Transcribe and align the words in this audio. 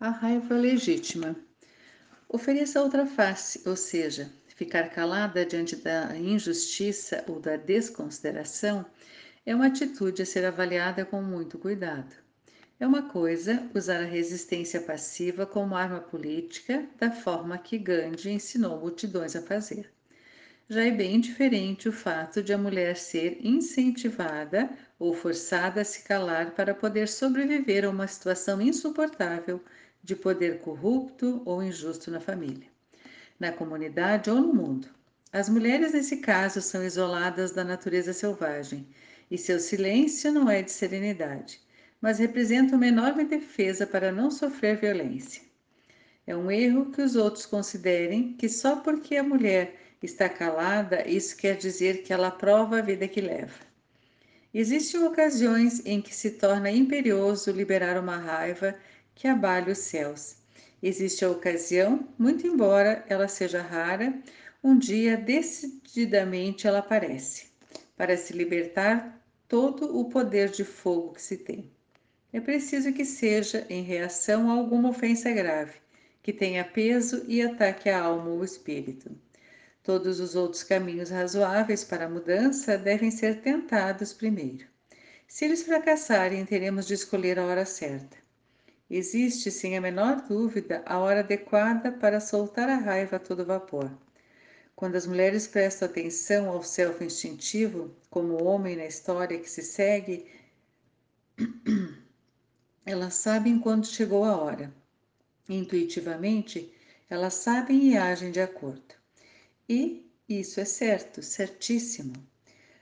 A 0.00 0.10
raiva 0.10 0.54
legítima. 0.54 1.34
Ofereça 2.28 2.80
outra 2.80 3.04
face, 3.04 3.60
ou 3.66 3.74
seja, 3.74 4.30
ficar 4.54 4.90
calada 4.90 5.44
diante 5.44 5.74
da 5.74 6.16
injustiça 6.16 7.24
ou 7.26 7.40
da 7.40 7.56
desconsideração 7.56 8.86
é 9.44 9.52
uma 9.52 9.66
atitude 9.66 10.22
a 10.22 10.26
ser 10.26 10.44
avaliada 10.44 11.04
com 11.04 11.20
muito 11.20 11.58
cuidado. 11.58 12.14
É 12.78 12.86
uma 12.86 13.10
coisa 13.10 13.68
usar 13.74 14.00
a 14.00 14.06
resistência 14.06 14.80
passiva 14.80 15.44
como 15.44 15.74
arma 15.74 16.00
política, 16.00 16.86
da 16.96 17.10
forma 17.10 17.58
que 17.58 17.76
Gandhi 17.76 18.30
ensinou 18.30 18.78
multidões 18.78 19.34
a 19.34 19.42
fazer. 19.42 19.92
Já 20.68 20.84
é 20.84 20.92
bem 20.92 21.18
diferente 21.18 21.88
o 21.88 21.92
fato 21.92 22.40
de 22.40 22.52
a 22.52 22.58
mulher 22.58 22.96
ser 22.96 23.38
incentivada 23.44 24.70
ou 24.96 25.12
forçada 25.12 25.80
a 25.80 25.84
se 25.84 26.04
calar 26.04 26.54
para 26.54 26.72
poder 26.72 27.08
sobreviver 27.08 27.84
a 27.84 27.90
uma 27.90 28.06
situação 28.06 28.62
insuportável 28.62 29.60
de 30.08 30.16
poder 30.16 30.60
corrupto 30.60 31.42
ou 31.44 31.62
injusto 31.62 32.10
na 32.10 32.18
família, 32.18 32.66
na 33.38 33.52
comunidade 33.52 34.30
ou 34.30 34.40
no 34.40 34.54
mundo. 34.54 34.88
As 35.30 35.50
mulheres, 35.50 35.92
nesse 35.92 36.16
caso, 36.16 36.62
são 36.62 36.82
isoladas 36.82 37.50
da 37.50 37.62
natureza 37.62 38.14
selvagem 38.14 38.88
e 39.30 39.36
seu 39.36 39.60
silêncio 39.60 40.32
não 40.32 40.48
é 40.48 40.62
de 40.62 40.72
serenidade, 40.72 41.60
mas 42.00 42.18
representa 42.18 42.74
uma 42.74 42.86
enorme 42.86 43.22
defesa 43.22 43.86
para 43.86 44.10
não 44.10 44.30
sofrer 44.30 44.78
violência. 44.78 45.42
É 46.26 46.34
um 46.34 46.50
erro 46.50 46.90
que 46.90 47.02
os 47.02 47.14
outros 47.14 47.44
considerem 47.44 48.32
que 48.32 48.48
só 48.48 48.76
porque 48.76 49.14
a 49.14 49.22
mulher 49.22 49.78
está 50.02 50.26
calada, 50.26 51.06
isso 51.06 51.36
quer 51.36 51.54
dizer 51.54 52.02
que 52.02 52.14
ela 52.14 52.28
aprova 52.28 52.78
a 52.78 52.82
vida 52.82 53.06
que 53.06 53.20
leva. 53.20 53.60
Existem 54.54 55.04
ocasiões 55.04 55.84
em 55.84 56.00
que 56.00 56.14
se 56.14 56.30
torna 56.30 56.70
imperioso 56.70 57.52
liberar 57.52 58.00
uma 58.00 58.16
raiva 58.16 58.74
que 59.18 59.26
abale 59.26 59.72
os 59.72 59.78
céus. 59.78 60.36
Existe 60.80 61.24
a 61.24 61.30
ocasião, 61.30 62.08
muito 62.16 62.46
embora 62.46 63.04
ela 63.08 63.26
seja 63.26 63.60
rara, 63.60 64.16
um 64.62 64.78
dia 64.78 65.16
decididamente 65.16 66.68
ela 66.68 66.78
aparece, 66.78 67.48
para 67.96 68.16
se 68.16 68.32
libertar 68.32 69.20
todo 69.48 69.98
o 69.98 70.08
poder 70.08 70.50
de 70.50 70.62
fogo 70.62 71.14
que 71.14 71.22
se 71.22 71.36
tem. 71.36 71.68
É 72.32 72.40
preciso 72.40 72.92
que 72.92 73.04
seja 73.04 73.66
em 73.68 73.82
reação 73.82 74.48
a 74.48 74.54
alguma 74.54 74.90
ofensa 74.90 75.32
grave, 75.32 75.74
que 76.22 76.32
tenha 76.32 76.64
peso 76.64 77.24
e 77.26 77.42
ataque 77.42 77.90
a 77.90 78.00
alma 78.00 78.30
ou 78.30 78.44
espírito. 78.44 79.10
Todos 79.82 80.20
os 80.20 80.36
outros 80.36 80.62
caminhos 80.62 81.10
razoáveis 81.10 81.82
para 81.82 82.04
a 82.04 82.08
mudança 82.08 82.78
devem 82.78 83.10
ser 83.10 83.40
tentados 83.40 84.12
primeiro. 84.12 84.64
Se 85.26 85.44
eles 85.44 85.64
fracassarem, 85.64 86.44
teremos 86.44 86.86
de 86.86 86.94
escolher 86.94 87.36
a 87.40 87.44
hora 87.44 87.66
certa. 87.66 88.27
Existe, 88.90 89.50
sem 89.50 89.76
a 89.76 89.80
menor 89.80 90.22
dúvida, 90.22 90.82
a 90.86 90.98
hora 90.98 91.20
adequada 91.20 91.92
para 91.92 92.20
soltar 92.20 92.70
a 92.70 92.76
raiva 92.76 93.16
a 93.16 93.18
todo 93.18 93.44
vapor. 93.44 93.90
Quando 94.74 94.96
as 94.96 95.06
mulheres 95.06 95.46
prestam 95.46 95.88
atenção 95.88 96.48
ao 96.48 96.62
self 96.62 97.04
instintivo, 97.04 97.94
como 98.08 98.34
o 98.34 98.44
homem 98.44 98.76
na 98.76 98.86
história 98.86 99.38
que 99.38 99.50
se 99.50 99.62
segue, 99.62 100.26
elas 102.86 103.14
sabem 103.14 103.58
quando 103.58 103.86
chegou 103.86 104.24
a 104.24 104.36
hora. 104.36 104.72
Intuitivamente, 105.48 106.72
elas 107.10 107.34
sabem 107.34 107.90
e 107.90 107.96
agem 107.96 108.30
de 108.30 108.40
acordo. 108.40 108.94
E 109.68 110.10
isso 110.26 110.60
é 110.60 110.64
certo, 110.64 111.22
certíssimo. 111.22 112.14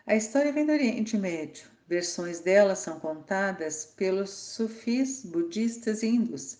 A 0.06 0.14
história 0.14 0.52
vem 0.52 0.66
do 0.66 0.72
Oriente 0.72 1.16
Médio. 1.16 1.75
Versões 1.88 2.40
dela 2.40 2.74
são 2.74 2.98
contadas 2.98 3.84
pelos 3.84 4.30
sufis, 4.30 5.24
budistas 5.24 6.02
e 6.02 6.08
hindus. 6.08 6.58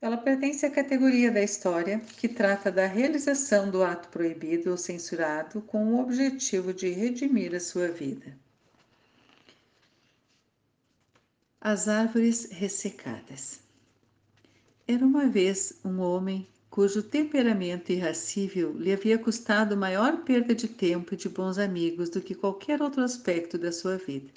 Ela 0.00 0.16
pertence 0.16 0.66
à 0.66 0.70
categoria 0.70 1.30
da 1.30 1.40
história 1.40 2.00
que 2.00 2.28
trata 2.28 2.72
da 2.72 2.86
realização 2.86 3.70
do 3.70 3.84
ato 3.84 4.08
proibido 4.08 4.72
ou 4.72 4.76
censurado 4.76 5.62
com 5.62 5.94
o 5.94 6.00
objetivo 6.00 6.74
de 6.74 6.88
redimir 6.88 7.54
a 7.54 7.60
sua 7.60 7.86
vida. 7.86 8.36
As 11.60 11.86
árvores 11.86 12.50
ressecadas. 12.50 13.60
Era 14.88 15.06
uma 15.06 15.28
vez 15.28 15.74
um 15.84 16.00
homem 16.00 16.48
cujo 16.72 17.02
temperamento 17.02 17.92
irracível 17.92 18.72
lhe 18.78 18.94
havia 18.94 19.18
custado 19.18 19.76
maior 19.76 20.24
perda 20.24 20.54
de 20.54 20.66
tempo 20.66 21.12
e 21.12 21.18
de 21.18 21.28
bons 21.28 21.58
amigos 21.58 22.08
do 22.08 22.18
que 22.18 22.34
qualquer 22.34 22.80
outro 22.80 23.02
aspecto 23.02 23.58
da 23.58 23.70
sua 23.70 23.98
vida. 23.98 24.30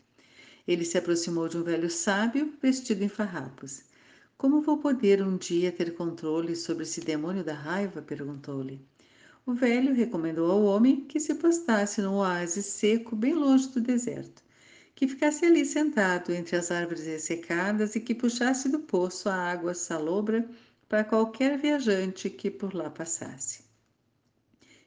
Ele 0.67 0.83
se 0.83 0.97
aproximou 0.97 1.47
de 1.47 1.57
um 1.57 1.63
velho 1.63 1.89
sábio 1.89 2.53
vestido 2.61 3.05
em 3.05 3.07
farrapos. 3.07 3.83
Como 4.37 4.61
vou 4.61 4.77
poder 4.77 5.21
um 5.21 5.37
dia 5.37 5.71
ter 5.71 5.95
controle 5.95 6.57
sobre 6.57 6.83
esse 6.83 6.99
demônio 6.99 7.41
da 7.41 7.53
raiva? 7.53 8.01
perguntou-lhe. 8.01 8.81
O 9.45 9.53
velho 9.53 9.93
recomendou 9.93 10.51
ao 10.51 10.61
homem 10.65 11.05
que 11.05 11.21
se 11.21 11.35
postasse 11.35 12.01
num 12.01 12.15
oásis 12.15 12.65
seco 12.65 13.15
bem 13.15 13.33
longe 13.33 13.69
do 13.69 13.79
deserto, 13.79 14.43
que 14.93 15.07
ficasse 15.07 15.45
ali 15.45 15.63
sentado 15.63 16.33
entre 16.33 16.57
as 16.57 16.69
árvores 16.69 17.05
ressecadas 17.05 17.95
e 17.95 18.01
que 18.01 18.13
puxasse 18.13 18.67
do 18.67 18.79
poço 18.79 19.29
a 19.29 19.35
água 19.35 19.73
salobra 19.73 20.45
para 20.87 21.03
qualquer 21.03 21.57
viajante 21.57 22.29
que 22.29 22.49
por 22.49 22.73
lá 22.73 22.89
passasse. 22.89 23.63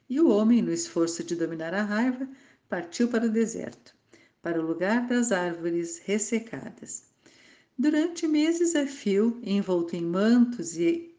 E 0.09 0.19
o 0.19 0.29
homem, 0.29 0.61
no 0.61 0.71
esforço 0.71 1.23
de 1.23 1.35
dominar 1.35 1.73
a 1.73 1.83
raiva, 1.83 2.27
partiu 2.67 3.07
para 3.07 3.25
o 3.25 3.29
deserto, 3.29 3.95
para 4.41 4.59
o 4.59 4.65
lugar 4.65 5.07
das 5.07 5.31
árvores 5.31 5.99
ressecadas. 5.99 7.03
Durante 7.77 8.27
meses 8.27 8.75
a 8.75 8.85
fio, 8.85 9.39
envolto 9.43 9.95
em 9.95 10.01
mantos 10.01 10.75
e 10.77 11.15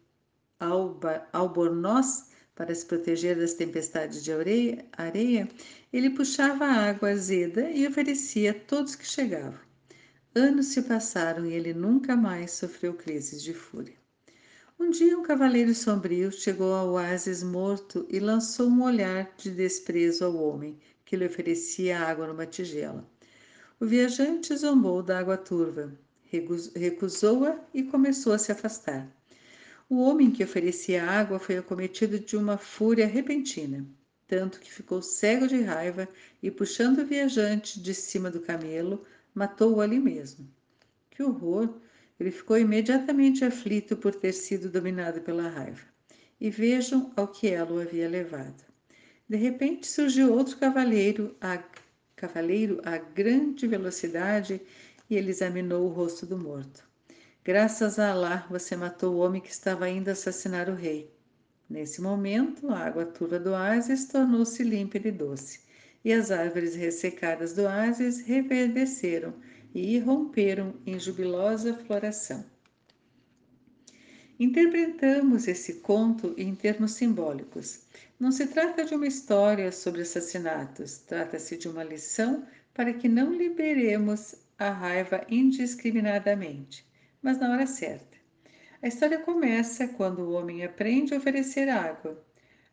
albornoz 1.31 2.29
para 2.53 2.75
se 2.75 2.85
proteger 2.85 3.37
das 3.37 3.53
tempestades 3.53 4.23
de 4.23 4.31
areia, 4.31 5.49
ele 5.91 6.09
puxava 6.11 6.65
a 6.65 6.89
água 6.89 7.09
azeda 7.09 7.69
e 7.71 7.87
oferecia 7.87 8.51
a 8.51 8.53
todos 8.53 8.95
que 8.95 9.07
chegavam. 9.07 9.59
Anos 10.35 10.67
se 10.67 10.83
passaram 10.83 11.45
e 11.45 11.53
ele 11.53 11.73
nunca 11.73 12.15
mais 12.15 12.51
sofreu 12.51 12.93
crises 12.93 13.41
de 13.41 13.53
fúria. 13.53 14.00
Um 14.81 14.89
dia 14.89 15.15
um 15.15 15.21
cavaleiro 15.21 15.75
sombrio 15.75 16.31
chegou 16.31 16.73
ao 16.73 16.93
oásis 16.93 17.43
morto 17.43 18.03
e 18.09 18.19
lançou 18.19 18.67
um 18.67 18.81
olhar 18.81 19.31
de 19.37 19.51
desprezo 19.51 20.25
ao 20.25 20.35
homem 20.35 20.75
que 21.05 21.15
lhe 21.15 21.23
oferecia 21.23 21.99
água 21.99 22.25
numa 22.25 22.47
tigela. 22.47 23.07
O 23.79 23.85
viajante 23.85 24.57
zombou 24.57 25.03
da 25.03 25.19
água 25.19 25.37
turva, 25.37 25.93
recusou-a 26.75 27.59
e 27.71 27.83
começou 27.83 28.33
a 28.33 28.39
se 28.39 28.51
afastar. 28.51 29.07
O 29.87 30.01
homem 30.01 30.31
que 30.31 30.43
oferecia 30.43 31.05
água 31.05 31.37
foi 31.37 31.57
acometido 31.57 32.19
de 32.19 32.35
uma 32.35 32.57
fúria 32.57 33.05
repentina, 33.05 33.85
tanto 34.27 34.59
que 34.59 34.73
ficou 34.73 34.99
cego 34.99 35.47
de 35.47 35.61
raiva 35.61 36.09
e, 36.41 36.49
puxando 36.49 36.97
o 36.97 37.05
viajante 37.05 37.79
de 37.79 37.93
cima 37.93 38.31
do 38.31 38.41
camelo, 38.41 39.05
matou-o 39.31 39.79
ali 39.79 39.99
mesmo. 39.99 40.49
Que 41.11 41.21
horror! 41.21 41.69
Ele 42.21 42.29
ficou 42.29 42.55
imediatamente 42.55 43.43
aflito 43.43 43.97
por 43.97 44.13
ter 44.13 44.31
sido 44.31 44.69
dominado 44.69 45.21
pela 45.21 45.49
raiva. 45.49 45.81
E 46.39 46.51
vejam 46.51 47.11
ao 47.15 47.27
que 47.27 47.47
ela 47.47 47.73
o 47.73 47.81
havia 47.81 48.07
levado. 48.07 48.63
De 49.27 49.37
repente 49.37 49.87
surgiu 49.87 50.31
outro 50.31 50.55
cavaleiro 50.57 51.35
a, 51.41 51.57
cavaleiro 52.15 52.79
a 52.85 52.99
grande 52.99 53.65
velocidade 53.65 54.61
e 55.09 55.17
ele 55.17 55.31
examinou 55.31 55.87
o 55.87 55.91
rosto 55.91 56.27
do 56.27 56.37
morto. 56.37 56.87
Graças 57.43 57.97
a 57.97 58.11
Allah, 58.11 58.45
você 58.51 58.75
matou 58.75 59.15
o 59.15 59.17
homem 59.17 59.41
que 59.41 59.49
estava 59.49 59.89
indo 59.89 60.09
assassinar 60.09 60.69
o 60.69 60.75
rei. 60.75 61.11
Nesse 61.67 62.03
momento, 62.03 62.69
a 62.69 62.85
água 62.85 63.03
turva 63.03 63.39
do 63.39 63.49
oásis 63.49 64.05
tornou-se 64.05 64.63
límpida 64.63 65.07
e 65.07 65.11
doce, 65.11 65.61
e 66.05 66.13
as 66.13 66.29
árvores 66.29 66.75
ressecadas 66.75 67.53
do 67.53 67.63
oásis 67.63 68.21
reverdeceram 68.21 69.33
e 69.73 69.95
irromperam 69.95 70.73
em 70.85 70.99
jubilosa 70.99 71.73
floração. 71.73 72.45
Interpretamos 74.39 75.47
esse 75.47 75.75
conto 75.75 76.33
em 76.37 76.55
termos 76.55 76.93
simbólicos. 76.93 77.81
Não 78.19 78.31
se 78.31 78.47
trata 78.47 78.83
de 78.83 78.95
uma 78.95 79.05
história 79.05 79.71
sobre 79.71 80.01
assassinatos, 80.01 80.97
trata-se 80.97 81.57
de 81.57 81.67
uma 81.67 81.83
lição 81.83 82.45
para 82.73 82.93
que 82.93 83.07
não 83.07 83.33
liberemos 83.33 84.35
a 84.57 84.69
raiva 84.69 85.25
indiscriminadamente, 85.29 86.85
mas 87.21 87.37
na 87.37 87.51
hora 87.51 87.67
certa. 87.67 88.17
A 88.81 88.87
história 88.87 89.19
começa 89.19 89.87
quando 89.89 90.23
o 90.23 90.31
homem 90.31 90.63
aprende 90.63 91.13
a 91.13 91.17
oferecer 91.17 91.69
água, 91.69 92.19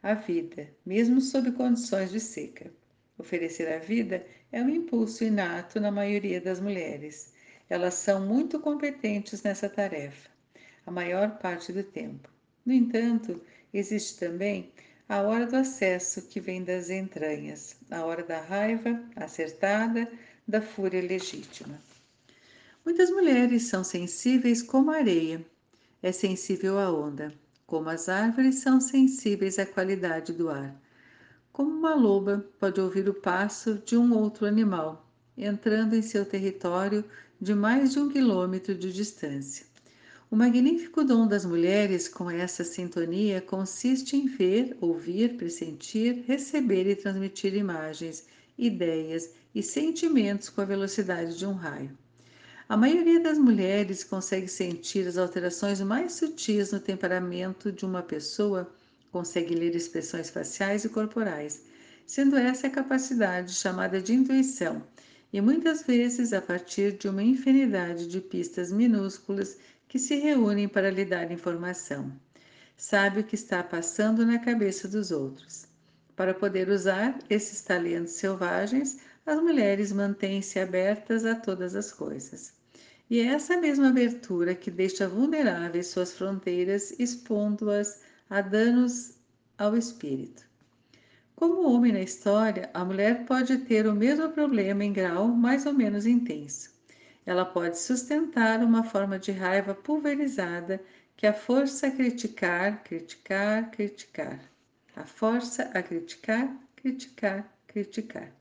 a 0.02 0.14
vida, 0.14 0.70
mesmo 0.86 1.20
sob 1.20 1.52
condições 1.52 2.10
de 2.10 2.20
seca. 2.20 2.72
Oferecer 3.18 3.68
a 3.72 3.78
vida 3.78 4.24
é 4.52 4.62
um 4.62 4.68
impulso 4.68 5.24
inato 5.24 5.80
na 5.80 5.90
maioria 5.90 6.40
das 6.40 6.60
mulheres. 6.60 7.32
Elas 7.68 7.94
são 7.94 8.24
muito 8.24 8.60
competentes 8.60 9.42
nessa 9.42 9.68
tarefa, 9.68 10.30
a 10.86 10.90
maior 10.90 11.38
parte 11.38 11.72
do 11.72 11.82
tempo. 11.82 12.30
No 12.64 12.72
entanto, 12.72 13.42
existe 13.74 14.18
também 14.18 14.72
a 15.08 15.22
hora 15.22 15.46
do 15.46 15.56
acesso 15.56 16.22
que 16.22 16.38
vem 16.38 16.62
das 16.62 16.90
entranhas, 16.90 17.76
a 17.90 18.04
hora 18.04 18.22
da 18.22 18.40
raiva 18.40 19.02
acertada, 19.16 20.10
da 20.46 20.62
fúria 20.62 21.02
legítima. 21.02 21.78
Muitas 22.84 23.10
mulheres 23.10 23.64
são 23.64 23.82
sensíveis 23.82 24.62
como 24.62 24.90
a 24.90 24.96
areia. 24.96 25.44
é 26.02 26.12
sensível 26.12 26.78
à 26.78 26.92
onda, 26.92 27.34
como 27.66 27.88
as 27.90 28.08
árvores 28.08 28.60
são 28.60 28.80
sensíveis 28.80 29.58
à 29.58 29.66
qualidade 29.66 30.32
do 30.32 30.48
ar. 30.48 30.80
Como 31.58 31.72
uma 31.72 31.92
loba 31.92 32.46
pode 32.60 32.80
ouvir 32.80 33.08
o 33.08 33.14
passo 33.14 33.82
de 33.84 33.96
um 33.96 34.16
outro 34.16 34.46
animal, 34.46 35.04
entrando 35.36 35.96
em 35.96 36.02
seu 36.02 36.24
território 36.24 37.04
de 37.40 37.52
mais 37.52 37.90
de 37.90 37.98
um 37.98 38.08
quilômetro 38.08 38.76
de 38.76 38.92
distância. 38.92 39.66
O 40.30 40.36
magnífico 40.36 41.02
dom 41.02 41.26
das 41.26 41.44
mulheres 41.44 42.06
com 42.06 42.30
essa 42.30 42.62
sintonia 42.62 43.40
consiste 43.40 44.16
em 44.16 44.28
ver, 44.28 44.76
ouvir, 44.80 45.36
pressentir, 45.36 46.22
receber 46.28 46.88
e 46.88 46.94
transmitir 46.94 47.56
imagens, 47.56 48.28
ideias 48.56 49.30
e 49.52 49.60
sentimentos 49.60 50.48
com 50.48 50.60
a 50.60 50.64
velocidade 50.64 51.36
de 51.36 51.44
um 51.44 51.54
raio. 51.54 51.90
A 52.68 52.76
maioria 52.76 53.18
das 53.18 53.36
mulheres 53.36 54.04
consegue 54.04 54.46
sentir 54.46 55.08
as 55.08 55.18
alterações 55.18 55.80
mais 55.80 56.12
sutis 56.12 56.70
no 56.70 56.78
temperamento 56.78 57.72
de 57.72 57.84
uma 57.84 58.00
pessoa, 58.00 58.72
consegue 59.10 59.54
ler 59.54 59.74
expressões 59.74 60.30
faciais 60.30 60.84
e 60.84 60.88
corporais, 60.88 61.62
sendo 62.06 62.36
essa 62.36 62.66
a 62.66 62.70
capacidade 62.70 63.52
chamada 63.52 64.00
de 64.00 64.14
intuição, 64.14 64.82
e 65.32 65.40
muitas 65.40 65.82
vezes 65.82 66.32
a 66.32 66.40
partir 66.40 66.92
de 66.92 67.08
uma 67.08 67.22
infinidade 67.22 68.06
de 68.08 68.20
pistas 68.20 68.72
minúsculas 68.72 69.58
que 69.86 69.98
se 69.98 70.16
reúnem 70.16 70.68
para 70.68 70.90
lhe 70.90 71.04
dar 71.04 71.30
informação. 71.30 72.12
Sabe 72.76 73.20
o 73.20 73.24
que 73.24 73.34
está 73.34 73.62
passando 73.62 74.24
na 74.24 74.38
cabeça 74.38 74.86
dos 74.86 75.10
outros. 75.10 75.66
Para 76.14 76.34
poder 76.34 76.68
usar 76.68 77.18
esses 77.28 77.60
talentos 77.60 78.14
selvagens, 78.14 78.98
as 79.26 79.40
mulheres 79.40 79.92
mantêm-se 79.92 80.58
abertas 80.58 81.24
a 81.24 81.34
todas 81.34 81.74
as 81.74 81.92
coisas. 81.92 82.52
E 83.10 83.20
é 83.20 83.26
essa 83.26 83.56
mesma 83.56 83.88
abertura 83.88 84.54
que 84.54 84.70
deixa 84.70 85.08
vulneráveis 85.08 85.88
suas 85.88 86.12
fronteiras, 86.12 86.94
expondo-as 86.98 88.00
a 88.30 88.40
danos 88.40 89.14
ao 89.56 89.76
espírito. 89.76 90.46
Como 91.34 91.72
homem 91.72 91.92
na 91.92 92.00
história, 92.00 92.68
a 92.74 92.84
mulher 92.84 93.24
pode 93.24 93.58
ter 93.58 93.86
o 93.86 93.94
mesmo 93.94 94.28
problema 94.30 94.84
em 94.84 94.92
grau 94.92 95.28
mais 95.28 95.66
ou 95.66 95.72
menos 95.72 96.06
intenso. 96.06 96.70
Ela 97.24 97.44
pode 97.44 97.78
sustentar 97.78 98.62
uma 98.62 98.82
forma 98.82 99.18
de 99.18 99.32
raiva 99.32 99.74
pulverizada 99.74 100.82
que 101.16 101.26
a 101.26 101.32
força 101.32 101.86
a 101.86 101.90
criticar, 101.90 102.82
criticar, 102.82 103.70
criticar. 103.70 104.40
A 104.96 105.04
força 105.04 105.70
a 105.74 105.82
criticar, 105.82 106.54
criticar, 106.74 107.56
criticar. 107.66 108.32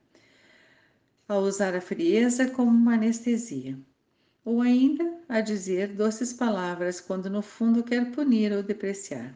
A 1.30 1.38
usar 1.38 1.76
a 1.76 1.82
frieza 1.82 2.50
como 2.50 2.72
uma 2.72 2.96
anestesia 2.96 3.78
ou 4.44 4.62
ainda 4.62 5.20
a 5.28 5.42
dizer 5.42 5.90
doces 5.90 6.32
palavras 6.32 7.02
quando 7.02 7.30
no 7.30 7.42
fundo 7.42 7.84
quer 7.84 8.12
punir 8.12 8.54
ou 8.54 8.64
depreciar. 8.64 9.36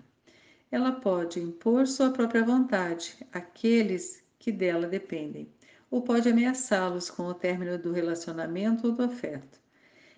Ela 0.72 0.94
pode 0.94 1.38
impor 1.42 1.86
sua 1.86 2.12
própria 2.12 2.46
vontade 2.46 3.18
àqueles 3.30 4.24
que 4.40 4.54
dela 4.54 4.88
dependem, 4.88 5.50
ou 5.90 6.02
pode 6.02 6.30
ameaçá-los 6.30 7.10
com 7.10 7.24
o 7.24 7.34
término 7.34 7.78
do 7.78 7.92
relacionamento 7.92 8.88
ou 8.88 8.94
do 8.94 9.04
afeto. 9.04 9.60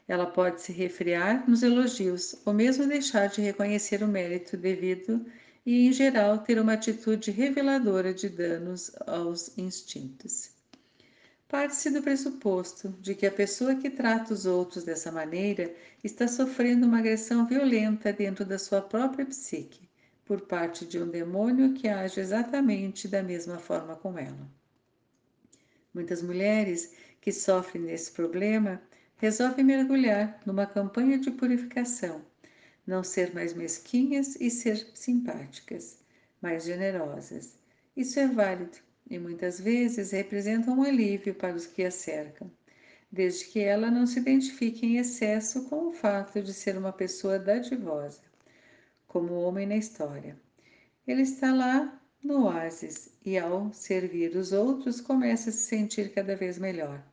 Ela 0.08 0.28
pode 0.28 0.62
se 0.62 0.72
refriar 0.72 1.50
nos 1.50 1.64
elogios, 1.64 2.36
ou 2.46 2.54
mesmo 2.54 2.86
deixar 2.86 3.30
de 3.30 3.42
reconhecer 3.42 4.04
o 4.04 4.08
mérito 4.08 4.56
devido 4.56 5.26
e, 5.66 5.88
em 5.88 5.92
geral, 5.92 6.38
ter 6.38 6.60
uma 6.60 6.74
atitude 6.74 7.32
reveladora 7.32 8.14
de 8.14 8.30
danos 8.30 8.92
aos 9.08 9.58
instintos. 9.58 10.52
Parte-se 11.48 11.90
do 11.90 12.04
pressuposto 12.04 12.90
de 13.00 13.16
que 13.16 13.26
a 13.26 13.32
pessoa 13.32 13.76
que 13.76 13.90
trata 13.90 14.34
os 14.34 14.46
outros 14.46 14.84
dessa 14.84 15.12
maneira 15.12 15.74
está 16.04 16.28
sofrendo 16.28 16.86
uma 16.86 17.00
agressão 17.00 17.48
violenta 17.48 18.14
dentro 18.14 18.46
da 18.46 18.60
sua 18.60 18.82
própria 18.82 19.26
psique, 19.26 19.88
por 20.26 20.42
parte 20.42 20.86
de 20.86 21.00
um 21.00 21.10
demônio 21.10 21.74
que 21.74 21.88
age 21.88 22.20
exatamente 22.20 23.08
da 23.08 23.22
mesma 23.22 23.58
forma 23.58 23.96
com 23.96 24.18
ela. 24.18 24.48
Muitas 25.94 26.22
mulheres 26.22 26.94
que 27.20 27.32
sofrem 27.32 27.86
desse 27.86 28.12
problema 28.12 28.82
resolvem 29.18 29.64
mergulhar 29.64 30.42
numa 30.46 30.66
campanha 30.66 31.18
de 31.18 31.32
purificação, 31.32 32.22
não 32.86 33.04
ser 33.04 33.34
mais 33.34 33.54
mesquinhas 33.54 34.36
e 34.40 34.50
ser 34.50 34.88
simpáticas, 34.94 35.98
mais 36.42 36.64
generosas. 36.64 37.58
Isso 37.96 38.20
é 38.20 38.28
válido 38.28 38.78
e 39.10 39.20
muitas 39.20 39.60
vezes 39.60 40.12
representam 40.12 40.80
um 40.80 40.84
alívio 40.84 41.36
para 41.36 41.56
os 41.56 41.66
que 41.66 41.84
a 41.84 41.92
cercam, 41.92 42.50
desde 43.12 43.46
que 43.46 43.60
ela 43.60 43.92
não 43.92 44.08
se 44.08 44.20
identifique 44.20 44.86
em 44.86 44.98
excesso 44.98 45.64
com 45.70 45.90
o 45.90 45.94
fato 45.94 46.42
de 46.42 46.54
ser 46.54 46.78
uma 46.78 46.92
pessoa 46.92 47.38
dadivosa, 47.38 48.22
como 49.14 49.36
homem 49.36 49.68
na 49.68 49.78
história. 49.78 50.36
Ele 51.08 51.22
está 51.22 51.54
lá 51.54 52.02
no 52.24 52.46
oásis 52.46 53.10
e, 53.24 53.38
ao 53.38 53.72
servir 53.72 54.36
os 54.36 54.52
outros, 54.52 55.00
começa 55.00 55.52
a 55.52 55.54
se 55.54 55.68
sentir 55.68 56.12
cada 56.12 56.36
vez 56.36 56.58
melhor. 56.58 57.06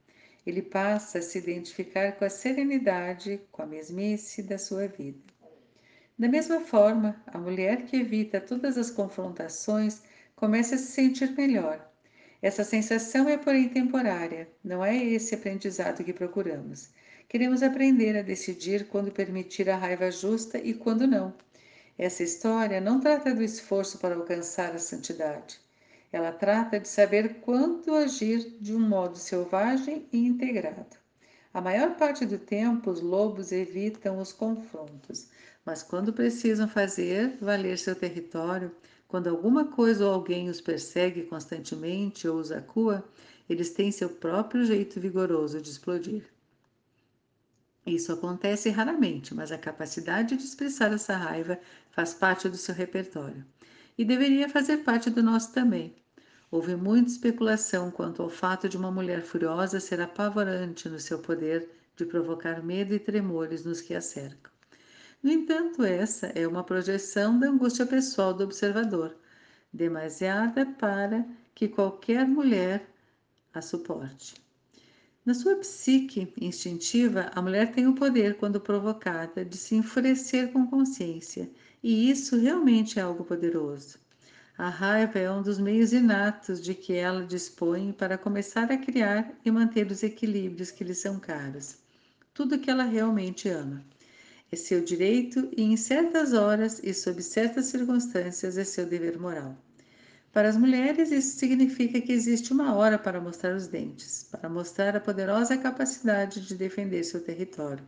Ele 0.46 0.62
passa 0.62 1.18
a 1.18 1.22
se 1.22 1.36
identificar 1.36 2.12
com 2.12 2.24
a 2.24 2.30
serenidade, 2.30 3.38
com 3.52 3.60
a 3.60 3.66
mesmice 3.66 4.42
da 4.42 4.56
sua 4.56 4.88
vida. 4.88 5.20
Da 6.18 6.26
mesma 6.26 6.60
forma, 6.60 7.22
a 7.26 7.36
mulher 7.36 7.84
que 7.84 7.98
evita 7.98 8.40
todas 8.40 8.78
as 8.78 8.90
confrontações 8.90 10.00
começa 10.34 10.76
a 10.76 10.78
se 10.78 10.92
sentir 10.92 11.32
melhor. 11.32 11.86
Essa 12.40 12.64
sensação 12.64 13.28
é, 13.28 13.36
porém, 13.36 13.68
temporária, 13.68 14.48
não 14.64 14.82
é 14.82 14.96
esse 14.96 15.34
aprendizado 15.34 16.02
que 16.02 16.14
procuramos. 16.14 16.88
Queremos 17.28 17.62
aprender 17.62 18.16
a 18.16 18.22
decidir 18.22 18.86
quando 18.88 19.12
permitir 19.12 19.68
a 19.68 19.76
raiva 19.76 20.10
justa 20.10 20.56
e 20.58 20.72
quando 20.72 21.06
não. 21.06 21.34
Essa 22.02 22.22
história 22.22 22.80
não 22.80 22.98
trata 22.98 23.34
do 23.34 23.42
esforço 23.42 23.98
para 23.98 24.14
alcançar 24.14 24.74
a 24.74 24.78
santidade. 24.78 25.60
Ela 26.10 26.32
trata 26.32 26.80
de 26.80 26.88
saber 26.88 27.40
quando 27.42 27.94
agir 27.94 28.56
de 28.58 28.74
um 28.74 28.80
modo 28.80 29.18
selvagem 29.18 30.08
e 30.10 30.26
integrado. 30.26 30.96
A 31.52 31.60
maior 31.60 31.96
parte 31.96 32.24
do 32.24 32.38
tempo, 32.38 32.90
os 32.90 33.02
lobos 33.02 33.52
evitam 33.52 34.18
os 34.18 34.32
confrontos, 34.32 35.28
mas 35.62 35.82
quando 35.82 36.10
precisam 36.10 36.66
fazer 36.66 37.36
valer 37.38 37.76
seu 37.76 37.94
território, 37.94 38.74
quando 39.06 39.28
alguma 39.28 39.66
coisa 39.66 40.06
ou 40.06 40.14
alguém 40.14 40.48
os 40.48 40.58
persegue 40.58 41.24
constantemente 41.24 42.26
ou 42.26 42.38
os 42.38 42.50
acua, 42.50 43.04
eles 43.46 43.74
têm 43.74 43.92
seu 43.92 44.08
próprio 44.08 44.64
jeito 44.64 44.98
vigoroso 44.98 45.60
de 45.60 45.68
explodir. 45.68 46.24
Isso 47.86 48.12
acontece 48.12 48.68
raramente, 48.68 49.34
mas 49.34 49.50
a 49.50 49.58
capacidade 49.58 50.36
de 50.36 50.44
expressar 50.44 50.92
essa 50.92 51.16
raiva 51.16 51.58
faz 51.90 52.12
parte 52.12 52.48
do 52.48 52.56
seu 52.56 52.74
repertório 52.74 53.44
e 53.96 54.04
deveria 54.04 54.48
fazer 54.48 54.78
parte 54.78 55.10
do 55.10 55.22
nosso 55.22 55.52
também. 55.52 55.94
Houve 56.50 56.74
muita 56.74 57.10
especulação 57.10 57.90
quanto 57.90 58.22
ao 58.22 58.28
fato 58.28 58.68
de 58.68 58.76
uma 58.76 58.90
mulher 58.90 59.22
furiosa 59.22 59.78
ser 59.78 60.00
apavorante 60.00 60.88
no 60.88 60.98
seu 60.98 61.18
poder 61.18 61.68
de 61.96 62.04
provocar 62.04 62.62
medo 62.62 62.94
e 62.94 62.98
tremores 62.98 63.64
nos 63.64 63.80
que 63.80 63.94
a 63.94 64.00
cercam. 64.00 64.50
No 65.22 65.30
entanto, 65.30 65.84
essa 65.84 66.28
é 66.28 66.48
uma 66.48 66.64
projeção 66.64 67.38
da 67.38 67.48
angústia 67.48 67.84
pessoal 67.84 68.32
do 68.32 68.42
observador, 68.42 69.14
demasiada 69.72 70.66
para 70.66 71.26
que 71.54 71.68
qualquer 71.68 72.26
mulher 72.26 72.88
a 73.52 73.60
suporte. 73.60 74.34
Na 75.30 75.34
sua 75.34 75.54
psique 75.54 76.34
instintiva, 76.40 77.30
a 77.32 77.40
mulher 77.40 77.70
tem 77.70 77.86
o 77.86 77.94
poder, 77.94 78.36
quando 78.36 78.60
provocada, 78.60 79.44
de 79.44 79.56
se 79.56 79.76
enfurecer 79.76 80.50
com 80.50 80.66
consciência, 80.66 81.48
e 81.80 82.10
isso 82.10 82.36
realmente 82.36 82.98
é 82.98 83.02
algo 83.02 83.22
poderoso. 83.22 83.96
A 84.58 84.68
raiva 84.68 85.20
é 85.20 85.30
um 85.30 85.40
dos 85.40 85.60
meios 85.60 85.92
inatos 85.92 86.60
de 86.60 86.74
que 86.74 86.94
ela 86.94 87.24
dispõe 87.24 87.92
para 87.92 88.18
começar 88.18 88.72
a 88.72 88.76
criar 88.76 89.32
e 89.44 89.52
manter 89.52 89.88
os 89.88 90.02
equilíbrios 90.02 90.72
que 90.72 90.82
lhe 90.82 90.96
são 90.96 91.20
caros, 91.20 91.78
tudo 92.34 92.58
que 92.58 92.68
ela 92.68 92.82
realmente 92.82 93.48
ama. 93.48 93.84
É 94.50 94.56
seu 94.56 94.82
direito 94.82 95.48
e, 95.56 95.62
em 95.62 95.76
certas 95.76 96.32
horas 96.32 96.80
e 96.82 96.92
sob 96.92 97.22
certas 97.22 97.66
circunstâncias, 97.66 98.58
é 98.58 98.64
seu 98.64 98.84
dever 98.84 99.16
moral. 99.16 99.56
Para 100.32 100.48
as 100.48 100.56
mulheres, 100.56 101.10
isso 101.10 101.36
significa 101.38 102.00
que 102.00 102.12
existe 102.12 102.52
uma 102.52 102.74
hora 102.74 102.98
para 102.98 103.20
mostrar 103.20 103.54
os 103.54 103.66
dentes, 103.66 104.28
para 104.30 104.48
mostrar 104.48 104.96
a 104.96 105.00
poderosa 105.00 105.58
capacidade 105.58 106.46
de 106.46 106.54
defender 106.54 107.02
seu 107.02 107.22
território, 107.22 107.84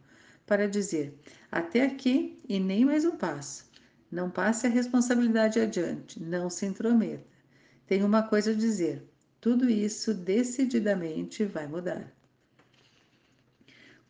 para 0.46 0.68
dizer 0.68 1.16
até 1.50 1.82
aqui 1.82 2.40
e 2.49 2.58
nem 2.58 2.84
mais 2.84 3.04
um 3.04 3.16
passo. 3.16 3.70
Não 4.11 4.30
passe 4.30 4.66
a 4.66 4.70
responsabilidade 4.70 5.61
adiante, 5.61 6.22
não 6.22 6.50
se 6.50 6.66
intrometa. 6.66 7.25
Tenho 7.87 8.06
uma 8.06 8.22
coisa 8.22 8.50
a 8.50 8.54
dizer: 8.54 9.08
tudo 9.40 9.70
isso 9.70 10.12
decididamente 10.12 11.44
vai 11.44 11.66
mudar 11.66 12.12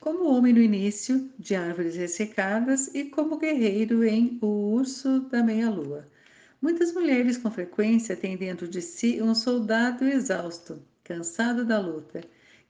como 0.03 0.25
homem 0.25 0.53
no 0.53 0.61
início 0.61 1.31
de 1.39 1.55
árvores 1.55 1.95
ressecadas 1.95 2.93
e 2.93 3.05
como 3.05 3.39
guerreiro 3.39 4.03
em 4.03 4.37
O 4.43 4.73
Urso 4.73 5.21
da 5.31 5.45
Meia-Lua. 5.45 6.09
Muitas 6.63 6.93
mulheres 6.93 7.37
com 7.37 7.51
frequência 7.51 8.15
têm 8.15 8.37
dentro 8.37 8.69
de 8.69 8.81
si 8.81 9.21
um 9.21 9.35
soldado 9.35 10.05
exausto, 10.05 10.81
cansado 11.03 11.65
da 11.65 11.81
luta, 11.81 12.21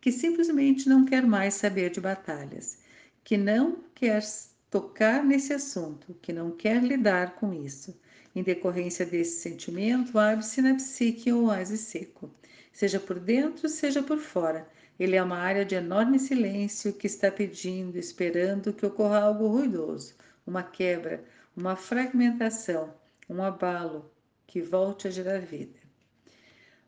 que 0.00 0.10
simplesmente 0.10 0.88
não 0.88 1.04
quer 1.04 1.26
mais 1.26 1.52
saber 1.52 1.90
de 1.90 2.00
batalhas, 2.00 2.78
que 3.22 3.36
não 3.36 3.84
quer 3.94 4.24
tocar 4.70 5.22
nesse 5.22 5.52
assunto, 5.52 6.16
que 6.22 6.32
não 6.32 6.52
quer 6.52 6.82
lidar 6.82 7.34
com 7.34 7.52
isso. 7.52 7.94
Em 8.34 8.42
decorrência 8.42 9.04
desse 9.04 9.42
sentimento, 9.42 10.18
abre-se 10.18 10.62
na 10.62 10.74
psique 10.74 11.30
um 11.30 11.44
oásis 11.44 11.80
seco, 11.80 12.30
seja 12.72 12.98
por 12.98 13.20
dentro, 13.20 13.68
seja 13.68 14.02
por 14.02 14.18
fora. 14.18 14.66
Ele 14.98 15.16
é 15.16 15.22
uma 15.22 15.36
área 15.36 15.66
de 15.66 15.74
enorme 15.74 16.18
silêncio 16.18 16.94
que 16.94 17.06
está 17.06 17.30
pedindo, 17.30 17.98
esperando 17.98 18.72
que 18.72 18.86
ocorra 18.86 19.18
algo 19.18 19.48
ruidoso, 19.48 20.14
uma 20.46 20.62
quebra, 20.62 21.22
uma 21.54 21.76
fragmentação, 21.76 22.94
um 23.28 23.42
abalo 23.42 24.10
que 24.46 24.60
volte 24.60 25.08
a 25.08 25.10
gerar 25.10 25.40
vida. 25.40 25.80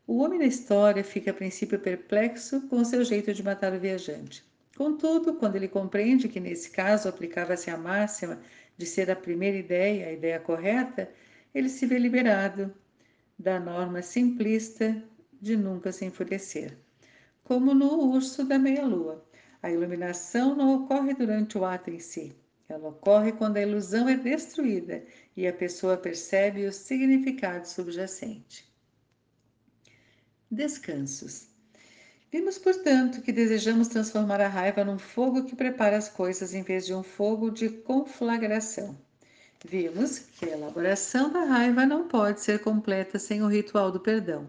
O 0.07 0.17
homem 0.17 0.39
na 0.39 0.45
história 0.45 1.03
fica 1.03 1.31
a 1.31 1.33
princípio 1.33 1.79
perplexo 1.79 2.61
com 2.67 2.77
o 2.77 2.85
seu 2.85 3.03
jeito 3.03 3.33
de 3.33 3.41
matar 3.41 3.73
o 3.73 3.79
viajante. 3.79 4.43
Contudo, 4.77 5.35
quando 5.35 5.55
ele 5.55 5.67
compreende 5.67 6.27
que 6.27 6.39
nesse 6.39 6.69
caso 6.69 7.07
aplicava-se 7.07 7.71
a 7.71 7.77
máxima 7.77 8.39
de 8.77 8.85
ser 8.85 9.09
a 9.09 9.15
primeira 9.15 9.57
ideia, 9.57 10.07
a 10.07 10.11
ideia 10.11 10.39
correta, 10.39 11.09
ele 11.53 11.69
se 11.69 11.85
vê 11.85 11.97
liberado 11.97 12.73
da 13.39 13.59
norma 13.59 14.01
simplista 14.01 15.01
de 15.41 15.55
nunca 15.55 15.91
se 15.91 16.05
enfurecer. 16.05 16.77
Como 17.43 17.73
no 17.73 18.11
urso 18.11 18.43
da 18.43 18.59
meia-lua, 18.59 19.25
a 19.61 19.71
iluminação 19.71 20.55
não 20.55 20.83
ocorre 20.83 21.13
durante 21.13 21.57
o 21.57 21.65
ato 21.65 21.89
em 21.89 21.99
si. 21.99 22.35
Ela 22.67 22.89
ocorre 22.89 23.31
quando 23.31 23.57
a 23.57 23.61
ilusão 23.61 24.09
é 24.09 24.17
destruída 24.17 25.05
e 25.37 25.47
a 25.47 25.53
pessoa 25.53 25.97
percebe 25.97 26.65
o 26.65 26.73
significado 26.73 27.67
subjacente. 27.67 28.67
Descansos. 30.49 31.47
Vimos, 32.31 32.57
portanto, 32.57 33.21
que 33.21 33.31
desejamos 33.31 33.87
transformar 33.87 34.41
a 34.41 34.47
raiva 34.47 34.83
num 34.83 34.97
fogo 34.97 35.45
que 35.45 35.55
prepara 35.55 35.95
as 35.95 36.09
coisas 36.09 36.53
em 36.53 36.63
vez 36.63 36.85
de 36.85 36.93
um 36.93 37.03
fogo 37.03 37.49
de 37.49 37.69
conflagração. 37.69 38.97
Vimos 39.63 40.19
que 40.19 40.45
a 40.45 40.49
elaboração 40.49 41.31
da 41.31 41.45
raiva 41.45 41.85
não 41.85 42.07
pode 42.07 42.41
ser 42.41 42.59
completa 42.59 43.17
sem 43.17 43.41
o 43.41 43.47
ritual 43.47 43.91
do 43.91 43.99
perdão. 43.99 44.47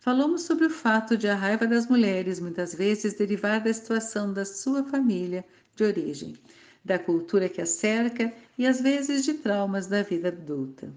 Falamos 0.00 0.42
sobre 0.42 0.66
o 0.66 0.70
fato 0.70 1.16
de 1.16 1.28
a 1.28 1.34
raiva 1.34 1.66
das 1.66 1.86
mulheres 1.86 2.40
muitas 2.40 2.74
vezes 2.74 3.14
derivar 3.14 3.60
da 3.60 3.72
situação 3.72 4.32
da 4.32 4.44
sua 4.44 4.82
família 4.82 5.44
de 5.76 5.84
origem, 5.84 6.36
da 6.84 6.98
cultura 6.98 7.48
que 7.48 7.60
a 7.60 7.66
cerca 7.66 8.32
e 8.58 8.66
às 8.66 8.80
vezes 8.80 9.24
de 9.24 9.34
traumas 9.34 9.86
da 9.86 10.02
vida 10.02 10.28
adulta. 10.28 10.92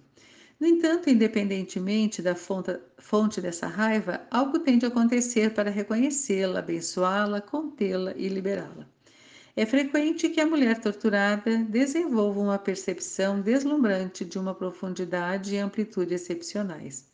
No 0.60 0.68
entanto, 0.68 1.10
independentemente 1.10 2.22
da 2.22 2.34
fonte, 2.34 3.42
dessa 3.42 3.68
raiva, 3.68 4.22
algo 4.32 4.60
tem 4.60 4.77
de 4.77 4.86
acontecer 4.86 5.54
para 5.54 5.70
reconhecê-la, 5.70 6.60
abençoá-la, 6.60 7.42
contê-la 7.42 8.13
e 8.15 8.30
liberá-la. 8.30 8.88
É 9.58 9.65
frequente 9.65 10.30
que 10.30 10.42
a 10.42 10.46
mulher 10.46 10.80
torturada 10.80 11.58
desenvolva 11.58 12.39
uma 12.39 12.58
percepção 12.58 13.42
deslumbrante 13.42 14.25
de 14.25 14.38
uma 14.39 14.54
profundidade 14.54 15.56
e 15.56 15.58
amplitude 15.58 16.13
excepcionais. 16.13 17.06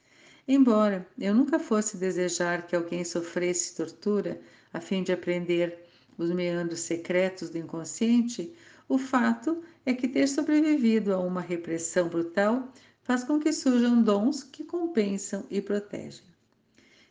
Embora 0.48 1.08
eu 1.20 1.34
nunca 1.34 1.60
fosse 1.60 1.98
desejar 1.98 2.66
que 2.66 2.76
alguém 2.76 3.04
sofresse 3.04 3.76
tortura 3.76 4.40
a 4.74 4.80
fim 4.80 5.04
de 5.04 5.12
aprender 5.12 5.78
os 6.18 6.32
meandros 6.32 6.82
secretos 6.82 7.50
do 7.50 7.58
inconsciente, 7.58 8.54
o 8.88 8.98
fato 8.98 9.62
é 9.86 9.94
que 9.94 10.08
ter 10.08 10.28
sobrevivido 10.28 11.14
a 11.14 11.20
uma 11.20 11.42
repressão 11.42 12.10
brutal 12.10 12.72
faz 13.02 13.24
com 13.24 13.40
que 13.40 13.52
surjam 13.52 14.02
dons 14.02 14.44
que 14.44 14.64
compensam 14.64 15.46
e 15.50 15.62
protegem. 15.62 16.26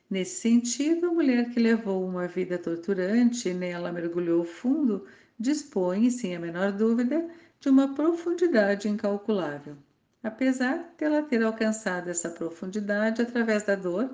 Nesse 0.09 0.41
sentido, 0.41 1.07
a 1.07 1.13
mulher 1.13 1.51
que 1.51 1.61
levou 1.61 2.05
uma 2.05 2.27
vida 2.27 2.59
torturante 2.59 3.49
e 3.49 3.55
nela 3.55 3.93
mergulhou 3.93 4.45
fundo 4.45 5.07
dispõe, 5.39 6.11
sem 6.11 6.37
a 6.37 6.41
menor 6.41 6.73
dúvida, 6.73 7.29
de 7.61 7.69
uma 7.69 7.95
profundidade 7.95 8.89
incalculável. 8.89 9.77
Apesar 10.23 10.93
dela 10.99 11.23
ter 11.23 11.43
alcançado 11.43 12.11
essa 12.11 12.29
profundidade 12.29 13.23
através 13.23 13.63
da 13.63 13.75
dor, 13.75 14.11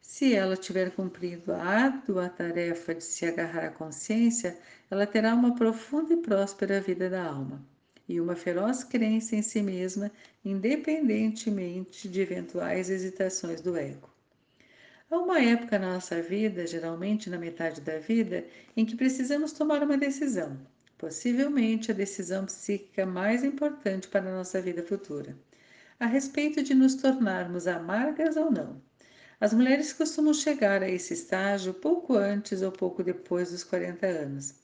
se 0.00 0.34
ela 0.34 0.56
tiver 0.56 0.90
cumprido 0.90 1.52
a 1.52 1.62
árdua 1.62 2.28
tarefa 2.28 2.94
de 2.94 3.04
se 3.04 3.26
agarrar 3.26 3.64
à 3.66 3.70
consciência, 3.70 4.58
ela 4.90 5.06
terá 5.06 5.34
uma 5.34 5.54
profunda 5.54 6.14
e 6.14 6.16
próspera 6.16 6.80
vida 6.80 7.08
da 7.08 7.24
alma 7.24 7.64
e 8.08 8.20
uma 8.20 8.34
feroz 8.34 8.82
crença 8.82 9.36
em 9.36 9.42
si 9.42 9.60
mesma, 9.60 10.10
independentemente 10.42 12.08
de 12.08 12.20
eventuais 12.20 12.88
hesitações 12.88 13.60
do 13.60 13.76
ego. 13.76 14.08
Há 15.10 15.18
uma 15.18 15.40
época 15.40 15.78
na 15.78 15.94
nossa 15.94 16.22
vida, 16.22 16.66
geralmente 16.66 17.28
na 17.28 17.38
metade 17.38 17.80
da 17.80 17.98
vida, 17.98 18.46
em 18.76 18.86
que 18.86 18.96
precisamos 18.96 19.52
tomar 19.52 19.82
uma 19.82 19.98
decisão, 19.98 20.58
possivelmente 20.96 21.90
a 21.90 21.94
decisão 21.94 22.46
psíquica 22.46 23.04
mais 23.04 23.44
importante 23.44 24.08
para 24.08 24.28
a 24.28 24.36
nossa 24.36 24.60
vida 24.60 24.82
futura, 24.82 25.36
a 26.00 26.06
respeito 26.06 26.62
de 26.62 26.74
nos 26.74 26.94
tornarmos 26.94 27.66
amargas 27.66 28.36
ou 28.36 28.50
não. 28.50 28.87
As 29.40 29.54
mulheres 29.54 29.92
costumam 29.92 30.34
chegar 30.34 30.82
a 30.82 30.90
esse 30.90 31.14
estágio 31.14 31.72
pouco 31.72 32.16
antes 32.16 32.60
ou 32.60 32.72
pouco 32.72 33.04
depois 33.04 33.52
dos 33.52 33.62
40 33.62 34.04
anos. 34.04 34.54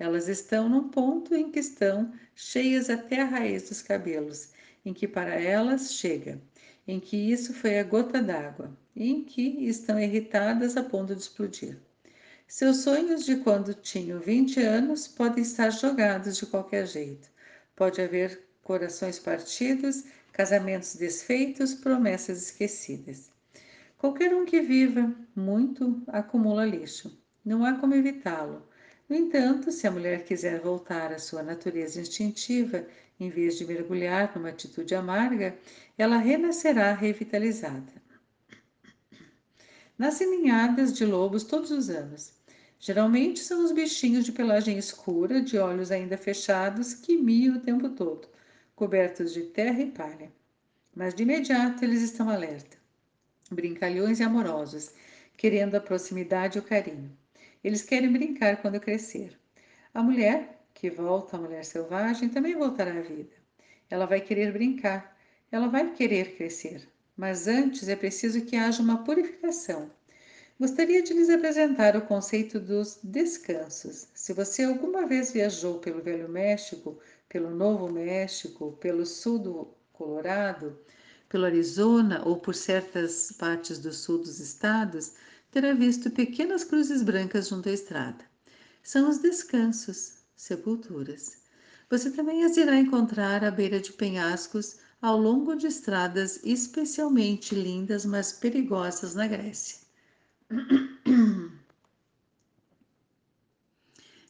Elas 0.00 0.26
estão 0.26 0.68
num 0.68 0.88
ponto 0.88 1.32
em 1.32 1.48
que 1.48 1.60
estão 1.60 2.12
cheias 2.34 2.90
até 2.90 3.22
a 3.22 3.24
raiz 3.24 3.68
dos 3.68 3.82
cabelos, 3.82 4.50
em 4.84 4.92
que 4.92 5.06
para 5.06 5.40
elas 5.40 5.92
chega, 5.92 6.40
em 6.88 6.98
que 6.98 7.16
isso 7.16 7.54
foi 7.54 7.78
a 7.78 7.84
gota 7.84 8.20
d'água, 8.20 8.76
em 8.96 9.22
que 9.22 9.64
estão 9.68 9.98
irritadas 10.00 10.76
a 10.76 10.82
ponto 10.82 11.14
de 11.14 11.22
explodir. 11.22 11.78
Seus 12.48 12.78
sonhos 12.78 13.24
de 13.24 13.36
quando 13.36 13.74
tinham 13.74 14.18
20 14.18 14.60
anos 14.60 15.06
podem 15.06 15.42
estar 15.42 15.70
jogados 15.70 16.36
de 16.36 16.46
qualquer 16.46 16.84
jeito. 16.88 17.28
Pode 17.76 18.00
haver 18.00 18.42
corações 18.64 19.20
partidos, 19.20 20.02
casamentos 20.32 20.96
desfeitos, 20.96 21.74
promessas 21.74 22.42
esquecidas. 22.42 23.35
Qualquer 24.06 24.32
um 24.32 24.44
que 24.44 24.60
viva 24.60 25.12
muito 25.34 26.00
acumula 26.06 26.64
lixo. 26.64 27.20
Não 27.44 27.64
há 27.64 27.72
como 27.72 27.92
evitá-lo. 27.92 28.62
No 29.08 29.16
entanto, 29.16 29.72
se 29.72 29.84
a 29.84 29.90
mulher 29.90 30.22
quiser 30.22 30.60
voltar 30.60 31.12
à 31.12 31.18
sua 31.18 31.42
natureza 31.42 32.00
instintiva, 32.00 32.86
em 33.18 33.30
vez 33.30 33.58
de 33.58 33.66
mergulhar 33.66 34.32
numa 34.32 34.50
atitude 34.50 34.94
amarga, 34.94 35.58
ela 35.98 36.18
renascerá 36.18 36.92
revitalizada. 36.92 37.92
Nascem 39.98 40.30
ninhadas 40.30 40.92
de 40.92 41.04
lobos 41.04 41.42
todos 41.42 41.72
os 41.72 41.90
anos. 41.90 42.32
Geralmente 42.78 43.40
são 43.40 43.64
os 43.64 43.72
bichinhos 43.72 44.24
de 44.24 44.30
pelagem 44.30 44.78
escura, 44.78 45.42
de 45.42 45.58
olhos 45.58 45.90
ainda 45.90 46.16
fechados, 46.16 46.94
que 46.94 47.16
miam 47.16 47.56
o 47.56 47.60
tempo 47.60 47.88
todo, 47.88 48.28
cobertos 48.76 49.34
de 49.34 49.42
terra 49.42 49.82
e 49.82 49.90
palha. 49.90 50.30
Mas 50.94 51.12
de 51.12 51.24
imediato 51.24 51.84
eles 51.84 52.02
estão 52.02 52.30
alerta, 52.30 52.75
brincalhões 53.50 54.20
e 54.20 54.22
amorosos, 54.22 54.90
querendo 55.36 55.74
a 55.74 55.80
proximidade 55.80 56.58
e 56.58 56.60
o 56.60 56.64
carinho. 56.64 57.10
Eles 57.62 57.82
querem 57.82 58.12
brincar 58.12 58.60
quando 58.62 58.80
crescer. 58.80 59.38
A 59.92 60.02
mulher, 60.02 60.62
que 60.74 60.90
volta 60.90 61.36
à 61.36 61.40
mulher 61.40 61.64
selvagem, 61.64 62.28
também 62.28 62.54
voltará 62.54 62.92
à 62.92 63.00
vida. 63.00 63.34
Ela 63.88 64.06
vai 64.06 64.20
querer 64.20 64.52
brincar, 64.52 65.16
ela 65.50 65.68
vai 65.68 65.92
querer 65.92 66.36
crescer, 66.36 66.88
mas 67.16 67.46
antes 67.46 67.88
é 67.88 67.96
preciso 67.96 68.44
que 68.44 68.56
haja 68.56 68.82
uma 68.82 69.04
purificação. 69.04 69.90
Gostaria 70.58 71.02
de 71.02 71.12
lhes 71.12 71.28
apresentar 71.28 71.96
o 71.96 72.06
conceito 72.06 72.58
dos 72.58 72.98
descansos. 73.02 74.08
Se 74.14 74.32
você 74.32 74.64
alguma 74.64 75.06
vez 75.06 75.32
viajou 75.32 75.78
pelo 75.78 76.02
Velho 76.02 76.28
México, 76.28 76.98
pelo 77.28 77.50
Novo 77.50 77.92
México, 77.92 78.72
pelo 78.80 79.04
sul 79.04 79.38
do 79.38 79.68
Colorado, 79.92 80.78
pelo 81.28 81.44
Arizona 81.44 82.22
ou 82.24 82.36
por 82.36 82.54
certas 82.54 83.32
partes 83.32 83.78
do 83.78 83.92
sul 83.92 84.18
dos 84.18 84.40
estados, 84.40 85.12
terá 85.50 85.72
visto 85.74 86.10
pequenas 86.10 86.64
cruzes 86.64 87.02
brancas 87.02 87.48
junto 87.48 87.68
à 87.68 87.72
estrada. 87.72 88.24
São 88.82 89.08
os 89.08 89.18
descansos, 89.18 90.18
sepulturas. 90.36 91.38
Você 91.90 92.10
também 92.10 92.44
as 92.44 92.56
irá 92.56 92.76
encontrar 92.78 93.44
à 93.44 93.50
beira 93.50 93.80
de 93.80 93.92
penhascos 93.92 94.76
ao 95.00 95.18
longo 95.18 95.54
de 95.54 95.66
estradas 95.66 96.40
especialmente 96.44 97.54
lindas, 97.54 98.04
mas 98.04 98.32
perigosas 98.32 99.14
na 99.14 99.26
Grécia. 99.26 99.78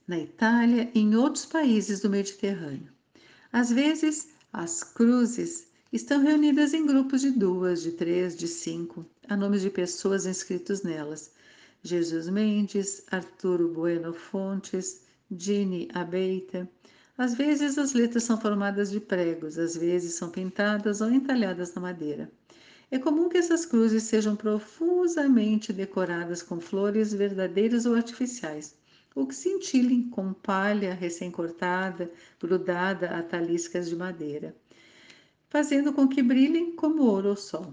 na 0.07 0.19
Itália 0.19 0.91
e 0.95 1.01
em 1.01 1.17
outros 1.17 1.45
países 1.47 2.01
do 2.01 2.09
Mediterrâneo. 2.09 2.93
Às 3.53 3.71
vezes, 3.71 4.29
as 4.53 4.85
cruzes 4.85 5.67
estão 5.97 6.21
reunidas 6.21 6.75
em 6.75 6.85
grupos 6.85 7.23
de 7.23 7.31
duas, 7.31 7.83
de 7.83 7.91
três, 7.91 8.37
de 8.37 8.47
cinco, 8.47 9.07
a 9.27 9.35
nomes 9.35 9.63
de 9.63 9.71
pessoas 9.71 10.27
inscritos 10.27 10.83
nelas. 10.83 11.33
Jesus 11.83 12.29
Mendes, 12.29 13.03
Arturo 13.11 13.73
Bueno 13.73 14.13
Fontes, 14.13 15.01
Dini 15.31 15.89
Abeita. 15.95 16.69
Às 17.17 17.35
vezes 17.35 17.79
as 17.79 17.95
letras 17.95 18.25
são 18.25 18.39
formadas 18.39 18.91
de 18.91 19.01
pregos, 19.01 19.59
às 19.59 19.75
vezes 19.75 20.15
são 20.15 20.29
pintadas 20.29 21.01
ou 21.01 21.11
entalhadas 21.11 21.73
na 21.73 21.81
madeira. 21.81 22.31
É 22.91 22.99
comum 22.99 23.31
que 23.31 23.39
essas 23.39 23.65
cruzes 23.65 24.03
sejam 24.03 24.37
profusamente 24.37 25.73
decoradas 25.73 26.43
com 26.43 26.61
flores 26.61 27.15
verdadeiras 27.15 27.87
ou 27.87 27.95
artificiais. 27.95 28.77
ou 29.15 29.27
que 29.27 29.35
cintilem 29.35 30.11
com 30.11 30.35
palha 30.35 30.93
recém-cortada, 30.93 32.11
grudada 32.39 33.17
a 33.17 33.23
taliscas 33.23 33.89
de 33.89 33.97
madeira, 33.97 34.55
fazendo 35.57 35.91
com 35.91 36.07
que 36.07 36.23
brilhem 36.23 36.77
como 36.77 37.03
ouro 37.05 37.31
ao 37.31 37.37
sol. 37.37 37.73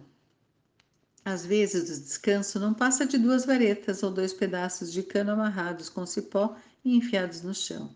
Às 1.26 1.46
vezes, 1.46 1.90
o 1.90 2.02
descanso 2.02 2.58
não 2.58 2.74
passa 2.74 3.06
de 3.06 3.18
duas 3.18 3.44
varetas 3.46 4.02
ou 4.04 4.10
dois 4.10 4.32
pedaços 4.32 4.90
de 4.90 5.04
cano 5.04 5.34
amarrados 5.34 5.90
com 5.90 6.06
cipó 6.06 6.56
e 6.86 6.96
enfiados 6.96 7.42
no 7.42 7.54
chão. 7.54 7.94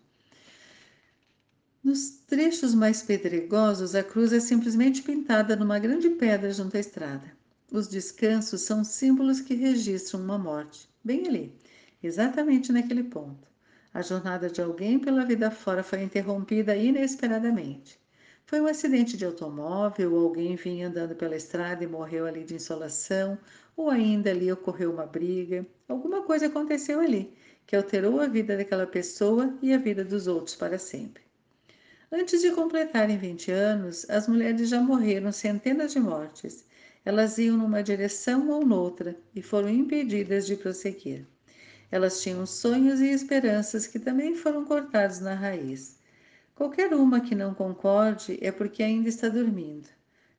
Nos 1.82 2.10
trechos 2.26 2.74
mais 2.74 3.02
pedregosos, 3.02 3.94
a 3.94 4.04
cruz 4.04 4.30
é 4.30 4.40
simplesmente 4.40 5.00
pintada 5.00 5.56
numa 5.56 5.78
grande 5.78 6.10
pedra 6.10 6.52
junto 6.52 6.76
à 6.76 6.80
estrada. 6.80 7.32
Os 7.72 7.88
descansos 7.88 8.60
são 8.60 8.84
símbolos 8.84 9.40
que 9.40 9.54
registram 9.54 10.20
uma 10.20 10.36
morte, 10.36 10.86
bem 11.02 11.26
ali, 11.26 11.58
exatamente 12.02 12.70
naquele 12.72 13.04
ponto. 13.04 13.48
A 13.94 14.02
jornada 14.02 14.50
de 14.50 14.60
alguém 14.60 14.98
pela 14.98 15.24
vida 15.24 15.50
fora 15.50 15.82
foi 15.82 16.02
interrompida 16.02 16.76
inesperadamente. 16.76 17.97
Foi 18.48 18.62
um 18.62 18.66
acidente 18.66 19.14
de 19.14 19.26
automóvel, 19.26 20.16
alguém 20.16 20.56
vinha 20.56 20.88
andando 20.88 21.14
pela 21.14 21.36
estrada 21.36 21.84
e 21.84 21.86
morreu 21.86 22.24
ali 22.24 22.44
de 22.44 22.54
insolação, 22.54 23.38
ou 23.76 23.90
ainda 23.90 24.30
ali 24.30 24.50
ocorreu 24.50 24.90
uma 24.90 25.04
briga. 25.04 25.66
Alguma 25.86 26.22
coisa 26.22 26.46
aconteceu 26.46 26.98
ali 26.98 27.36
que 27.66 27.76
alterou 27.76 28.22
a 28.22 28.26
vida 28.26 28.56
daquela 28.56 28.86
pessoa 28.86 29.54
e 29.60 29.74
a 29.74 29.76
vida 29.76 30.02
dos 30.02 30.26
outros 30.26 30.56
para 30.56 30.78
sempre. 30.78 31.22
Antes 32.10 32.40
de 32.40 32.50
completarem 32.52 33.18
20 33.18 33.50
anos, 33.50 34.08
as 34.08 34.26
mulheres 34.26 34.70
já 34.70 34.80
morreram 34.80 35.30
centenas 35.30 35.92
de 35.92 36.00
mortes. 36.00 36.64
Elas 37.04 37.36
iam 37.36 37.58
numa 37.58 37.82
direção 37.82 38.48
ou 38.48 38.64
noutra 38.64 39.14
e 39.34 39.42
foram 39.42 39.68
impedidas 39.68 40.46
de 40.46 40.56
prosseguir. 40.56 41.26
Elas 41.90 42.22
tinham 42.22 42.46
sonhos 42.46 42.98
e 43.00 43.10
esperanças 43.10 43.86
que 43.86 43.98
também 43.98 44.34
foram 44.34 44.64
cortados 44.64 45.20
na 45.20 45.34
raiz. 45.34 45.97
Qualquer 46.58 46.92
uma 46.92 47.20
que 47.20 47.36
não 47.36 47.54
concorde 47.54 48.36
é 48.40 48.50
porque 48.50 48.82
ainda 48.82 49.08
está 49.08 49.28
dormindo. 49.28 49.88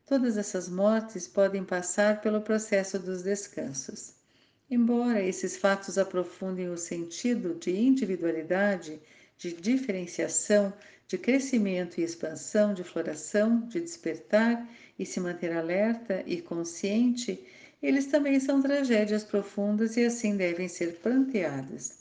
Todas 0.05 0.35
essas 0.35 0.67
mortes 0.67 1.29
podem 1.29 1.63
passar 1.63 2.19
pelo 2.19 2.41
processo 2.41 2.99
dos 2.99 3.23
descansos. 3.23 4.15
Embora 4.69 5.23
esses 5.23 5.55
fatos 5.55 5.97
aprofundem 5.97 6.67
o 6.67 6.77
sentido 6.77 7.55
de 7.55 7.71
individualidade, 7.71 8.99
de 9.37 9.53
diferenciação, 9.53 10.73
de 11.07 11.17
crescimento 11.17 12.01
e 12.01 12.03
expansão, 12.03 12.73
de 12.73 12.83
floração, 12.83 13.65
de 13.69 13.79
despertar 13.79 14.67
e 14.99 15.05
se 15.05 15.21
manter 15.21 15.53
alerta 15.53 16.21
e 16.27 16.41
consciente, 16.41 17.47
eles 17.81 18.07
também 18.07 18.41
são 18.41 18.61
tragédias 18.61 19.23
profundas 19.23 19.95
e 19.95 20.03
assim 20.03 20.35
devem 20.35 20.67
ser 20.67 20.99
planteadas. 20.99 21.98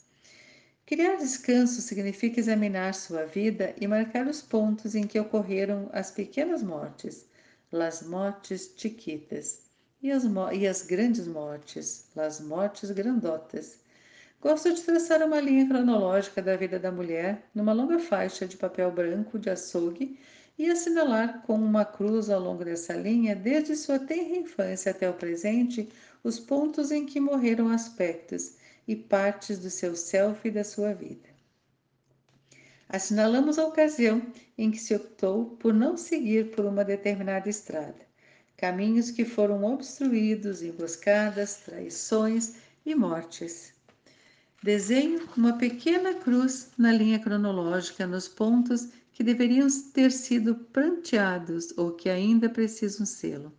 Criar 0.89 1.17
descanso 1.17 1.83
significa 1.83 2.39
examinar 2.39 2.95
sua 2.95 3.23
vida 3.23 3.75
e 3.79 3.85
marcar 3.85 4.25
os 4.25 4.41
pontos 4.41 4.95
em 4.95 5.05
que 5.05 5.19
ocorreram 5.19 5.87
as 5.93 6.09
pequenas 6.09 6.63
mortes, 6.63 7.27
las 7.71 8.01
mortes 8.01 8.73
chiquitas, 8.75 9.69
e 10.01 10.09
as, 10.09 10.23
e 10.51 10.65
as 10.67 10.81
grandes 10.81 11.27
mortes, 11.27 12.05
las 12.15 12.39
mortes 12.39 12.89
grandotas. 12.89 13.77
Gosto 14.41 14.73
de 14.73 14.81
traçar 14.81 15.21
uma 15.21 15.39
linha 15.39 15.67
cronológica 15.67 16.41
da 16.41 16.55
vida 16.55 16.79
da 16.79 16.91
mulher 16.91 17.47
numa 17.53 17.71
longa 17.71 17.99
faixa 17.99 18.47
de 18.47 18.57
papel 18.57 18.91
branco 18.91 19.37
de 19.37 19.51
açougue 19.51 20.19
e 20.57 20.71
assinalar 20.71 21.43
com 21.43 21.53
uma 21.53 21.85
cruz 21.85 22.31
ao 22.31 22.41
longo 22.41 22.65
dessa 22.65 22.93
linha, 22.93 23.35
desde 23.35 23.75
sua 23.75 23.99
tenra 23.99 24.37
infância 24.37 24.89
até 24.89 25.07
o 25.07 25.13
presente, 25.13 25.87
os 26.23 26.39
pontos 26.39 26.89
em 26.89 27.05
que 27.05 27.19
morreram 27.19 27.69
aspectos 27.69 28.57
e 28.87 28.95
partes 28.95 29.59
do 29.59 29.69
seu 29.69 29.95
self 29.95 30.47
e 30.47 30.51
da 30.51 30.63
sua 30.63 30.93
vida. 30.93 31.29
Assinalamos 32.87 33.59
a 33.59 33.65
ocasião 33.67 34.21
em 34.57 34.71
que 34.71 34.79
se 34.79 34.95
optou 34.95 35.57
por 35.57 35.73
não 35.73 35.95
seguir 35.95 36.51
por 36.51 36.65
uma 36.65 36.83
determinada 36.83 37.47
estrada, 37.47 38.07
caminhos 38.57 39.11
que 39.11 39.23
foram 39.23 39.63
obstruídos, 39.63 40.63
emboscadas, 40.63 41.57
traições 41.57 42.55
e 42.85 42.95
mortes. 42.95 43.73
Desenho 44.63 45.29
uma 45.37 45.57
pequena 45.57 46.15
cruz 46.15 46.69
na 46.77 46.91
linha 46.91 47.19
cronológica 47.19 48.07
nos 48.07 48.27
pontos 48.27 48.89
que 49.13 49.23
deveriam 49.23 49.67
ter 49.93 50.11
sido 50.11 50.55
pranteados 50.55 51.77
ou 51.77 51.91
que 51.91 52.09
ainda 52.09 52.49
precisam 52.49 53.05
sê-lo. 53.05 53.53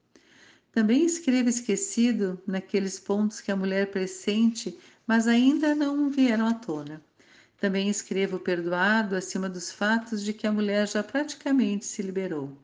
Também 0.72 1.04
escreva 1.04 1.48
esquecido 1.48 2.40
naqueles 2.46 2.98
pontos 2.98 3.40
que 3.40 3.50
a 3.50 3.56
mulher 3.56 3.90
pressente 3.90 4.78
mas 5.10 5.26
ainda 5.26 5.74
não 5.74 6.08
vieram 6.08 6.46
à 6.46 6.54
tona. 6.54 7.02
Também 7.58 7.88
escrevo 7.88 8.38
perdoado 8.38 9.16
acima 9.16 9.48
dos 9.48 9.72
fatos 9.72 10.22
de 10.22 10.32
que 10.32 10.46
a 10.46 10.52
mulher 10.52 10.86
já 10.86 11.02
praticamente 11.02 11.84
se 11.84 12.00
liberou. 12.00 12.56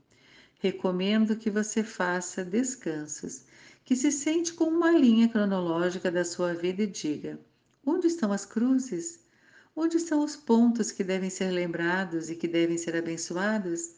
Recomendo 0.61 1.35
que 1.35 1.51
você 1.51 1.83
faça 1.83 2.45
descansos, 2.45 3.47
que 3.85 3.97
se 3.97 4.13
sente 4.13 4.53
com 4.53 4.67
uma 4.67 4.93
linha 4.93 5.29
cronológica 5.29 6.09
da 6.09 6.25
sua 6.25 6.55
vida 6.55 6.85
e 6.85 6.87
diga: 6.87 7.37
onde 7.85 8.07
estão 8.07 8.31
as 8.31 8.47
cruzes? 8.47 9.19
Onde 9.75 9.97
estão 9.97 10.23
os 10.23 10.37
pontos 10.37 10.93
que 10.93 11.03
devem 11.03 11.31
ser 11.31 11.51
lembrados 11.51 12.31
e 12.31 12.37
que 12.37 12.47
devem 12.47 12.79
ser 12.79 12.95
abençoados? 12.95 13.97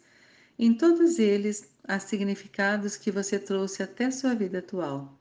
Em 0.59 0.73
todos 0.73 1.19
eles 1.19 1.69
há 1.85 2.01
significados 2.01 2.97
que 2.97 3.11
você 3.11 3.39
trouxe 3.39 3.83
até 3.83 4.11
sua 4.11 4.35
vida 4.35 4.61
atual. 4.61 5.18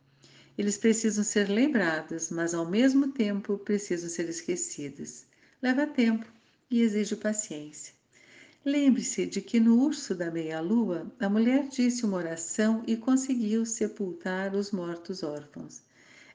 Eles 0.58 0.78
precisam 0.78 1.24
ser 1.24 1.48
lembrados, 1.50 2.32
mas 2.32 2.54
ao 2.54 2.66
mesmo 2.66 3.10
tempo 3.10 3.60
precisam 3.60 4.10
ser 4.10 4.28
esquecidos. 4.28 5.26
Leva 5.62 5.86
tempo 5.86 6.26
e 6.70 6.82
exige 6.82 7.16
paciência. 7.16 7.94
Lembre-se 8.66 9.26
de 9.26 9.40
que 9.40 9.60
no 9.60 9.80
urso 9.80 10.16
da 10.16 10.32
meia-lua, 10.32 11.10
a 11.20 11.30
mulher 11.30 11.68
disse 11.68 12.06
uma 12.06 12.18
oração 12.18 12.84
e 12.88 12.98
conseguiu 12.98 13.66
sepultar 13.66 14.56
os 14.56 14.72
mortos 14.72 15.24
órfãos. 15.24 15.84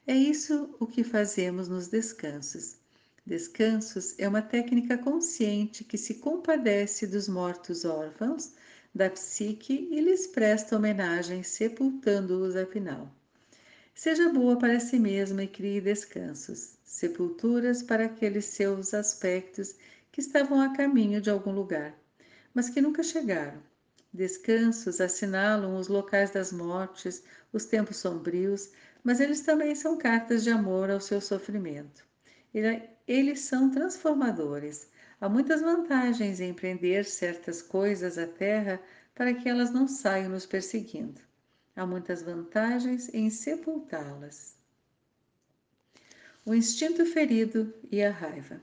É 0.07 0.15
isso 0.15 0.73
o 0.79 0.87
que 0.87 1.03
fazemos 1.03 1.67
nos 1.67 1.87
descansos. 1.89 2.77
Descansos 3.25 4.15
é 4.17 4.27
uma 4.27 4.41
técnica 4.41 4.97
consciente 4.97 5.83
que 5.83 5.97
se 5.97 6.15
compadece 6.15 7.05
dos 7.05 7.27
mortos 7.27 7.85
órfãos 7.85 8.53
da 8.95 9.09
psique 9.09 9.87
e 9.91 9.99
lhes 10.01 10.27
presta 10.27 10.75
homenagem, 10.75 11.43
sepultando-os 11.43 12.55
afinal. 12.55 13.13
Seja 13.95 14.27
boa 14.29 14.57
para 14.57 14.79
si 14.79 14.97
mesma 14.99 15.43
e 15.43 15.47
crie 15.47 15.79
descansos, 15.79 16.77
sepulturas 16.83 17.83
para 17.83 18.05
aqueles 18.05 18.45
seus 18.45 18.93
aspectos 18.93 19.75
que 20.11 20.19
estavam 20.19 20.59
a 20.59 20.75
caminho 20.75 21.21
de 21.21 21.29
algum 21.29 21.51
lugar, 21.51 21.95
mas 22.53 22.69
que 22.69 22.81
nunca 22.81 23.03
chegaram. 23.03 23.61
Descansos 24.11 24.99
assinalam 24.99 25.77
os 25.77 25.87
locais 25.87 26.31
das 26.31 26.51
mortes, 26.51 27.23
os 27.51 27.65
tempos 27.65 27.97
sombrios, 27.97 28.71
mas 29.03 29.19
eles 29.19 29.41
também 29.41 29.75
são 29.75 29.97
cartas 29.97 30.43
de 30.43 30.49
amor 30.49 30.89
ao 30.89 30.99
seu 30.99 31.21
sofrimento. 31.21 32.03
Eles 33.07 33.41
são 33.41 33.69
transformadores. 33.69 34.87
Há 35.21 35.29
muitas 35.29 35.61
vantagens 35.61 36.39
em 36.39 36.49
empreender 36.49 37.05
certas 37.05 37.61
coisas 37.61 38.17
à 38.17 38.25
terra 38.25 38.81
para 39.13 39.33
que 39.33 39.47
elas 39.47 39.71
não 39.71 39.87
saiam 39.87 40.29
nos 40.29 40.45
perseguindo. 40.45 41.21
Há 41.75 41.85
muitas 41.85 42.21
vantagens 42.21 43.13
em 43.13 43.29
sepultá-las. 43.29 44.55
O 46.45 46.53
instinto 46.53 47.05
ferido 47.05 47.73
e 47.91 48.03
a 48.03 48.11
raiva. 48.11 48.61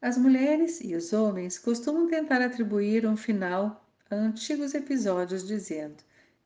As 0.00 0.16
mulheres 0.16 0.80
e 0.80 0.94
os 0.94 1.12
homens 1.12 1.58
costumam 1.58 2.06
tentar 2.08 2.40
atribuir 2.40 3.06
um 3.06 3.16
final 3.16 3.86
a 4.10 4.14
antigos 4.14 4.74
episódios, 4.74 5.46
dizendo: 5.46 6.02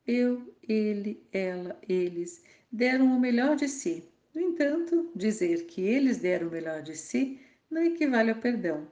eu, 0.07 0.53
ele, 0.67 1.23
ela, 1.31 1.79
eles 1.87 2.43
deram 2.71 3.05
o 3.15 3.19
melhor 3.19 3.55
de 3.55 3.67
si. 3.67 4.03
No 4.33 4.41
entanto, 4.41 5.11
dizer 5.15 5.65
que 5.65 5.81
eles 5.81 6.17
deram 6.17 6.47
o 6.47 6.51
melhor 6.51 6.81
de 6.81 6.95
si 6.95 7.39
não 7.69 7.83
equivale 7.83 8.31
ao 8.31 8.37
perdão. 8.37 8.87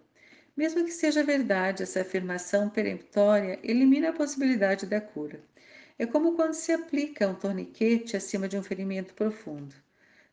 Mesmo 0.55 0.85
que 0.85 0.91
seja 0.91 1.23
verdade, 1.23 1.83
essa 1.83 2.01
afirmação 2.01 2.69
peremptória 2.69 3.59
elimina 3.63 4.09
a 4.09 4.13
possibilidade 4.13 4.85
da 4.85 5.01
cura. 5.01 5.41
É 5.99 6.05
como 6.05 6.35
quando 6.35 6.53
se 6.53 6.71
aplica 6.71 7.27
um 7.27 7.33
torniquete 7.33 8.15
acima 8.15 8.47
de 8.47 8.55
um 8.55 8.61
ferimento 8.61 9.15
profundo. 9.15 9.73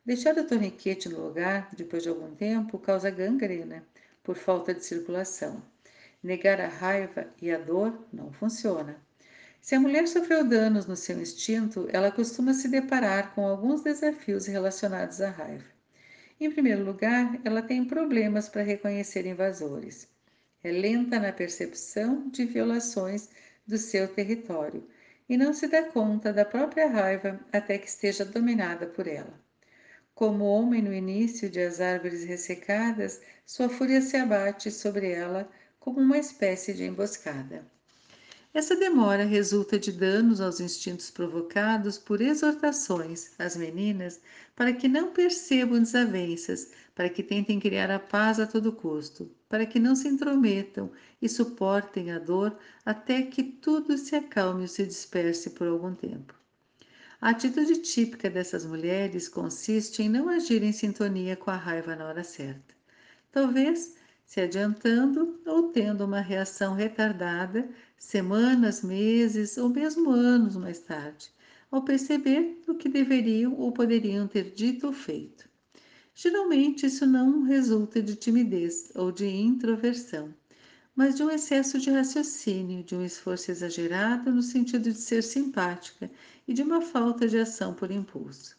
Deixar 0.04 0.36
o 0.36 0.46
torniquete 0.46 1.08
no 1.08 1.26
lugar, 1.26 1.70
depois 1.74 2.02
de 2.02 2.10
algum 2.10 2.34
tempo, 2.34 2.78
causa 2.78 3.08
gangrena, 3.10 3.82
por 4.22 4.36
falta 4.36 4.74
de 4.74 4.84
circulação. 4.84 5.62
Negar 6.22 6.60
a 6.60 6.68
raiva 6.68 7.26
e 7.40 7.50
a 7.50 7.56
dor 7.56 7.98
não 8.12 8.30
funciona. 8.30 9.00
Se 9.58 9.74
a 9.74 9.80
mulher 9.80 10.06
sofreu 10.06 10.44
danos 10.44 10.84
no 10.84 10.96
seu 10.96 11.18
instinto, 11.18 11.88
ela 11.90 12.12
costuma 12.12 12.52
se 12.52 12.68
deparar 12.68 13.34
com 13.34 13.46
alguns 13.46 13.80
desafios 13.80 14.44
relacionados 14.44 15.22
à 15.22 15.30
raiva. 15.30 15.64
Em 16.38 16.50
primeiro 16.50 16.84
lugar, 16.84 17.40
ela 17.42 17.62
tem 17.62 17.86
problemas 17.86 18.50
para 18.50 18.60
reconhecer 18.62 19.24
invasores. 19.24 20.06
É 20.62 20.70
lenta 20.70 21.18
na 21.18 21.32
percepção 21.32 22.28
de 22.28 22.44
violações 22.44 23.30
do 23.66 23.78
seu 23.78 24.06
território 24.06 24.86
e 25.28 25.36
não 25.36 25.52
se 25.52 25.66
dá 25.66 25.82
conta 25.82 26.32
da 26.32 26.44
própria 26.44 26.88
raiva 26.88 27.40
até 27.52 27.78
que 27.78 27.88
esteja 27.88 28.24
dominada 28.24 28.86
por 28.86 29.06
ela. 29.06 29.38
Como 30.14 30.44
homem 30.44 30.80
no 30.80 30.92
início 30.92 31.50
de 31.50 31.60
as 31.60 31.80
árvores 31.80 32.24
ressecadas, 32.24 33.20
sua 33.44 33.68
fúria 33.68 34.00
se 34.00 34.16
abate 34.16 34.70
sobre 34.70 35.10
ela 35.10 35.50
como 35.80 36.00
uma 36.00 36.18
espécie 36.18 36.72
de 36.72 36.84
emboscada. 36.84 37.64
Essa 38.54 38.76
demora 38.76 39.24
resulta 39.24 39.76
de 39.76 39.90
danos 39.90 40.40
aos 40.40 40.60
instintos 40.60 41.10
provocados 41.10 41.98
por 41.98 42.20
exortações 42.20 43.32
às 43.36 43.56
meninas 43.56 44.20
para 44.54 44.72
que 44.72 44.86
não 44.86 45.12
percebam 45.12 45.82
desavenças, 45.82 46.70
para 46.94 47.08
que 47.08 47.22
tentem 47.22 47.58
criar 47.58 47.90
a 47.90 47.98
paz 47.98 48.38
a 48.38 48.46
todo 48.46 48.72
custo, 48.72 49.30
para 49.48 49.66
que 49.66 49.80
não 49.80 49.96
se 49.96 50.08
intrometam 50.08 50.90
e 51.20 51.28
suportem 51.28 52.12
a 52.12 52.18
dor 52.18 52.56
até 52.84 53.22
que 53.22 53.42
tudo 53.42 53.98
se 53.98 54.14
acalme 54.14 54.62
ou 54.62 54.68
se 54.68 54.86
disperse 54.86 55.50
por 55.50 55.66
algum 55.66 55.94
tempo. 55.94 56.34
A 57.20 57.30
atitude 57.30 57.78
típica 57.78 58.28
dessas 58.28 58.64
mulheres 58.66 59.28
consiste 59.28 60.02
em 60.02 60.08
não 60.08 60.28
agir 60.28 60.62
em 60.62 60.72
sintonia 60.72 61.36
com 61.36 61.50
a 61.50 61.56
raiva 61.56 61.96
na 61.96 62.06
hora 62.06 62.22
certa. 62.22 62.74
Talvez 63.32 63.96
se 64.24 64.40
adiantando 64.40 65.40
ou 65.46 65.70
tendo 65.70 66.04
uma 66.04 66.20
reação 66.20 66.74
retardada 66.74 67.68
semanas, 67.96 68.82
meses 68.82 69.56
ou 69.56 69.68
mesmo 69.68 70.10
anos 70.10 70.56
mais 70.56 70.78
tarde, 70.78 71.30
ao 71.70 71.82
perceber 71.82 72.60
o 72.68 72.74
que 72.74 72.88
deveriam 72.88 73.54
ou 73.54 73.72
poderiam 73.72 74.28
ter 74.28 74.50
dito 74.52 74.86
ou 74.86 74.92
feito. 74.92 75.48
Geralmente, 76.16 76.86
isso 76.86 77.04
não 77.04 77.42
resulta 77.42 78.00
de 78.00 78.14
timidez 78.14 78.92
ou 78.94 79.10
de 79.10 79.26
introversão, 79.26 80.32
mas 80.94 81.16
de 81.16 81.24
um 81.24 81.30
excesso 81.30 81.76
de 81.80 81.90
raciocínio, 81.90 82.84
de 82.84 82.94
um 82.94 83.04
esforço 83.04 83.50
exagerado 83.50 84.32
no 84.32 84.40
sentido 84.40 84.92
de 84.92 84.98
ser 84.98 85.24
simpática 85.24 86.08
e 86.46 86.54
de 86.54 86.62
uma 86.62 86.80
falta 86.80 87.26
de 87.26 87.36
ação 87.36 87.74
por 87.74 87.90
impulso. 87.90 88.56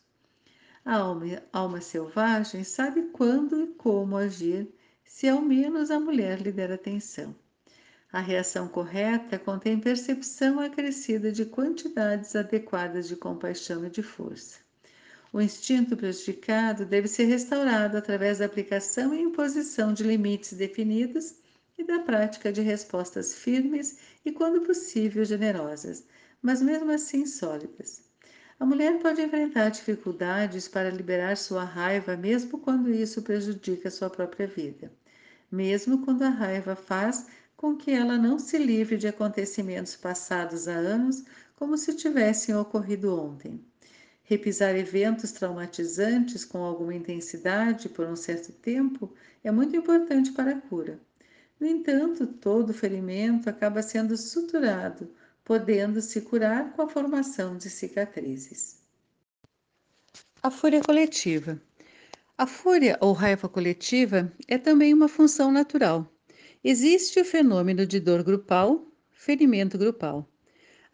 A 0.83 0.97
alma, 0.97 1.41
alma 1.53 1.79
selvagem 1.79 2.65
sabe 2.65 3.03
quando 3.13 3.61
e 3.61 3.67
como 3.67 4.17
agir 4.17 4.67
se 5.05 5.29
ao 5.29 5.41
menos 5.41 5.89
a 5.89 5.99
mulher 5.99 6.41
lhe 6.41 6.51
der 6.51 6.73
atenção. 6.73 7.33
A 8.11 8.19
reação 8.19 8.67
correta 8.67 9.39
contém 9.39 9.79
percepção 9.79 10.59
acrescida 10.59 11.31
de 11.31 11.45
quantidades 11.45 12.35
adequadas 12.35 13.07
de 13.07 13.15
compaixão 13.15 13.85
e 13.85 13.89
de 13.89 14.03
força. 14.03 14.64
O 15.33 15.41
instinto 15.41 15.97
prejudicado 15.97 16.85
deve 16.85 17.07
ser 17.07 17.25
restaurado 17.25 17.97
através 17.97 18.37
da 18.37 18.45
aplicação 18.45 19.13
e 19.13 19.21
imposição 19.21 19.93
de 19.93 20.03
limites 20.03 20.53
definidos 20.53 21.35
e 21.77 21.83
da 21.83 21.99
prática 21.99 22.53
de 22.53 22.61
respostas 22.61 23.33
firmes 23.33 23.97
e, 24.23 24.31
quando 24.31 24.61
possível, 24.61 25.25
generosas, 25.25 26.05
mas 26.41 26.61
mesmo 26.61 26.91
assim 26.91 27.25
sólidas. 27.25 28.03
A 28.57 28.65
mulher 28.65 28.99
pode 28.99 29.21
enfrentar 29.21 29.69
dificuldades 29.69 30.67
para 30.67 30.89
liberar 30.89 31.35
sua 31.35 31.65
raiva, 31.65 32.15
mesmo 32.15 32.57
quando 32.59 32.89
isso 32.89 33.21
prejudica 33.21 33.91
sua 33.91 34.09
própria 34.09 34.47
vida, 34.47 34.89
mesmo 35.51 36.05
quando 36.05 36.21
a 36.21 36.29
raiva 36.29 36.75
faz 36.75 37.27
com 37.57 37.75
que 37.75 37.91
ela 37.91 38.17
não 38.17 38.39
se 38.39 38.57
livre 38.57 38.95
de 38.95 39.07
acontecimentos 39.07 39.95
passados 39.95 40.67
há 40.67 40.75
anos 40.75 41.25
como 41.55 41.77
se 41.77 41.93
tivessem 41.95 42.55
ocorrido 42.55 43.13
ontem. 43.19 43.59
Repisar 44.27 44.75
eventos 44.75 45.31
traumatizantes 45.31 46.43
com 46.43 46.63
alguma 46.63 46.95
intensidade 46.95 47.87
por 47.87 48.07
um 48.07 48.15
certo 48.15 48.51
tempo 48.51 49.13
é 49.43 49.51
muito 49.51 49.75
importante 49.75 50.31
para 50.31 50.51
a 50.51 50.61
cura. 50.61 50.99
No 51.59 51.67
entanto, 51.67 52.25
todo 52.25 52.73
ferimento 52.73 53.47
acaba 53.47 53.83
sendo 53.83 54.17
suturado, 54.17 55.11
podendo 55.43 56.01
se 56.01 56.21
curar 56.21 56.73
com 56.73 56.81
a 56.81 56.89
formação 56.89 57.55
de 57.55 57.69
cicatrizes. 57.69 58.79
A 60.41 60.49
fúria 60.49 60.81
coletiva. 60.81 61.61
A 62.35 62.47
fúria 62.47 62.97
ou 62.99 63.13
raiva 63.13 63.47
coletiva 63.47 64.33
é 64.47 64.57
também 64.57 64.91
uma 64.91 65.07
função 65.07 65.51
natural. 65.51 66.11
Existe 66.63 67.19
o 67.19 67.25
fenômeno 67.25 67.85
de 67.85 67.99
dor 67.99 68.23
grupal, 68.23 68.87
ferimento 69.11 69.77
grupal. 69.77 70.27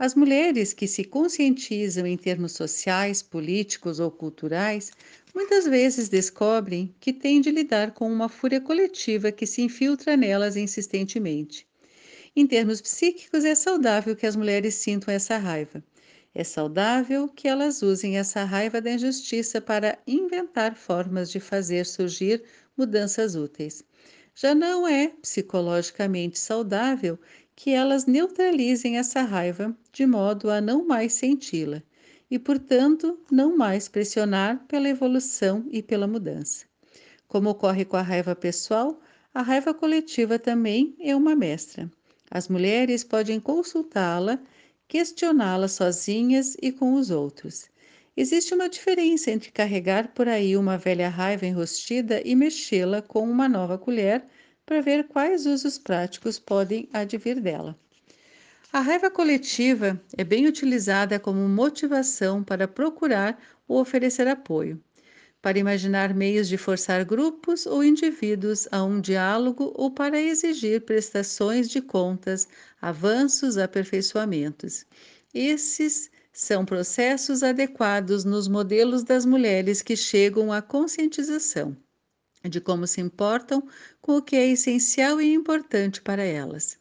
As 0.02 0.16
mulheres 0.16 0.74
que 0.74 0.88
se 0.88 1.04
conscientizam 1.04 2.08
em 2.08 2.18
termos 2.18 2.54
sociais, 2.54 3.22
políticos 3.22 4.00
ou 4.00 4.10
culturais 4.10 4.92
muitas 5.32 5.66
vezes 5.66 6.10
descobrem 6.10 6.96
que 7.00 7.14
têm 7.14 7.40
de 7.40 7.52
lidar 7.52 7.92
com 7.92 8.12
uma 8.12 8.28
fúria 8.28 8.60
coletiva 8.60 9.32
que 9.32 9.46
se 9.46 9.62
infiltra 9.62 10.18
nelas 10.18 10.58
insistentemente. 10.58 11.68
Em 12.36 12.48
termos 12.48 12.82
psíquicos, 12.82 13.46
é 13.46 13.54
saudável 13.54 14.16
que 14.16 14.26
as 14.26 14.36
mulheres 14.36 14.74
sintam 14.74 15.14
essa 15.14 15.38
raiva. 15.38 15.84
É 16.34 16.44
saudável 16.44 17.28
que 17.28 17.48
elas 17.48 17.84
usem 17.84 18.18
essa 18.18 18.44
raiva 18.44 18.82
da 18.82 18.94
injustiça 18.94 19.62
para 19.62 20.00
inventar 20.08 20.76
formas 20.76 21.30
de 21.30 21.40
fazer 21.40 21.86
surgir 21.86 22.44
mudanças 22.76 23.36
úteis. 23.36 23.84
Já 24.34 24.56
não 24.56 24.88
é 24.88 25.10
psicologicamente 25.22 26.40
saudável 26.40 27.20
que 27.56 27.72
elas 27.72 28.06
neutralizem 28.06 28.98
essa 28.98 29.22
raiva 29.22 29.76
de 29.92 30.06
modo 30.06 30.50
a 30.50 30.62
não 30.62 30.86
mais 30.86 31.14
senti-la 31.14 31.84
e, 32.30 32.40
portanto, 32.40 33.20
não 33.30 33.58
mais 33.58 33.88
pressionar 33.88 34.66
pela 34.68 34.90
evolução 34.90 35.66
e 35.70 35.84
pela 35.84 36.08
mudança. 36.08 36.66
Como 37.28 37.50
ocorre 37.50 37.86
com 37.86 37.98
a 37.98 38.02
raiva 38.02 38.36
pessoal, 38.36 39.00
a 39.34 39.42
raiva 39.42 39.74
coletiva 39.74 40.38
também 40.40 40.96
é 41.00 41.16
uma 41.16 41.36
mestra. 41.36 41.90
As 42.30 42.48
mulheres 42.48 43.04
podem 43.04 43.40
consultá-la, 43.40 44.40
questioná-la 44.88 45.68
sozinhas 45.68 46.56
e 46.62 46.72
com 46.72 46.94
os 46.94 47.12
outros. 47.12 47.70
Existe 48.16 48.54
uma 48.54 48.68
diferença 48.68 49.32
entre 49.32 49.52
carregar 49.52 50.10
por 50.14 50.28
aí 50.28 50.58
uma 50.58 50.78
velha 50.78 51.08
raiva 51.08 51.46
enrostida 51.46 52.22
e 52.26 52.36
mexê-la 52.36 53.02
com 53.02 53.30
uma 53.30 53.48
nova 53.48 53.78
colher 53.78 54.26
para 54.72 54.80
ver 54.80 55.10
quais 55.10 55.46
usos 55.46 55.78
práticos 55.78 56.40
podem 56.40 56.88
advir 56.94 57.42
dela. 57.42 57.78
A 58.72 58.80
raiva 58.80 59.12
coletiva 59.12 60.02
é 60.18 60.24
bem 60.24 60.48
utilizada 60.48 61.20
como 61.20 61.46
motivação 61.50 62.42
para 62.42 62.70
procurar 62.70 63.38
ou 63.68 63.82
oferecer 63.82 64.30
apoio, 64.30 64.82
para 65.42 65.60
imaginar 65.60 66.14
meios 66.14 66.48
de 66.48 66.58
forçar 66.58 67.04
grupos 67.04 67.66
ou 67.66 67.84
indivíduos 67.84 68.66
a 68.72 68.82
um 68.82 69.02
diálogo 69.02 69.74
ou 69.76 69.92
para 69.92 70.22
exigir 70.22 70.80
prestações 70.86 71.70
de 71.70 71.82
contas, 71.82 72.48
avanços, 72.82 73.58
aperfeiçoamentos. 73.58 74.86
Esses 75.34 76.10
são 76.32 76.64
processos 76.64 77.44
adequados 77.44 78.24
nos 78.24 78.48
modelos 78.48 79.04
das 79.04 79.26
mulheres 79.26 79.82
que 79.82 79.98
chegam 79.98 80.50
à 80.50 80.62
conscientização 80.62 81.76
de 82.50 82.60
como 82.60 82.88
se 82.88 83.02
importam 83.02 83.68
com 84.02 84.18
o 84.18 84.22
que 84.22 84.36
é 84.36 84.48
essencial 84.48 85.22
e 85.22 85.34
importante 85.34 86.02
para 86.02 86.24
elas. 86.24 86.78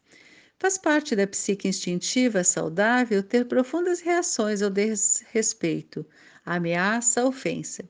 Faz 0.58 0.76
parte 0.76 1.16
da 1.16 1.26
psique 1.26 1.68
instintiva 1.68 2.44
saudável 2.44 3.22
ter 3.22 3.46
profundas 3.46 4.00
reações 4.00 4.60
ao 4.60 4.68
desrespeito, 4.70 6.04
ameaça, 6.44 7.24
ofensa. 7.24 7.88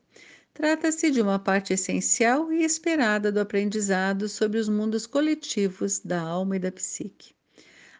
Trata-se 0.55 1.11
de 1.11 1.21
uma 1.21 1.39
parte 1.39 1.73
essencial 1.73 2.53
e 2.53 2.63
esperada 2.63 3.33
do 3.33 3.41
aprendizado 3.41 4.29
sobre 4.29 4.59
os 4.59 4.69
mundos 4.69 5.07
coletivos 5.07 6.01
da 6.01 6.21
alma 6.21 6.57
e 6.57 6.59
da 6.59 6.71
psique. 6.71 7.35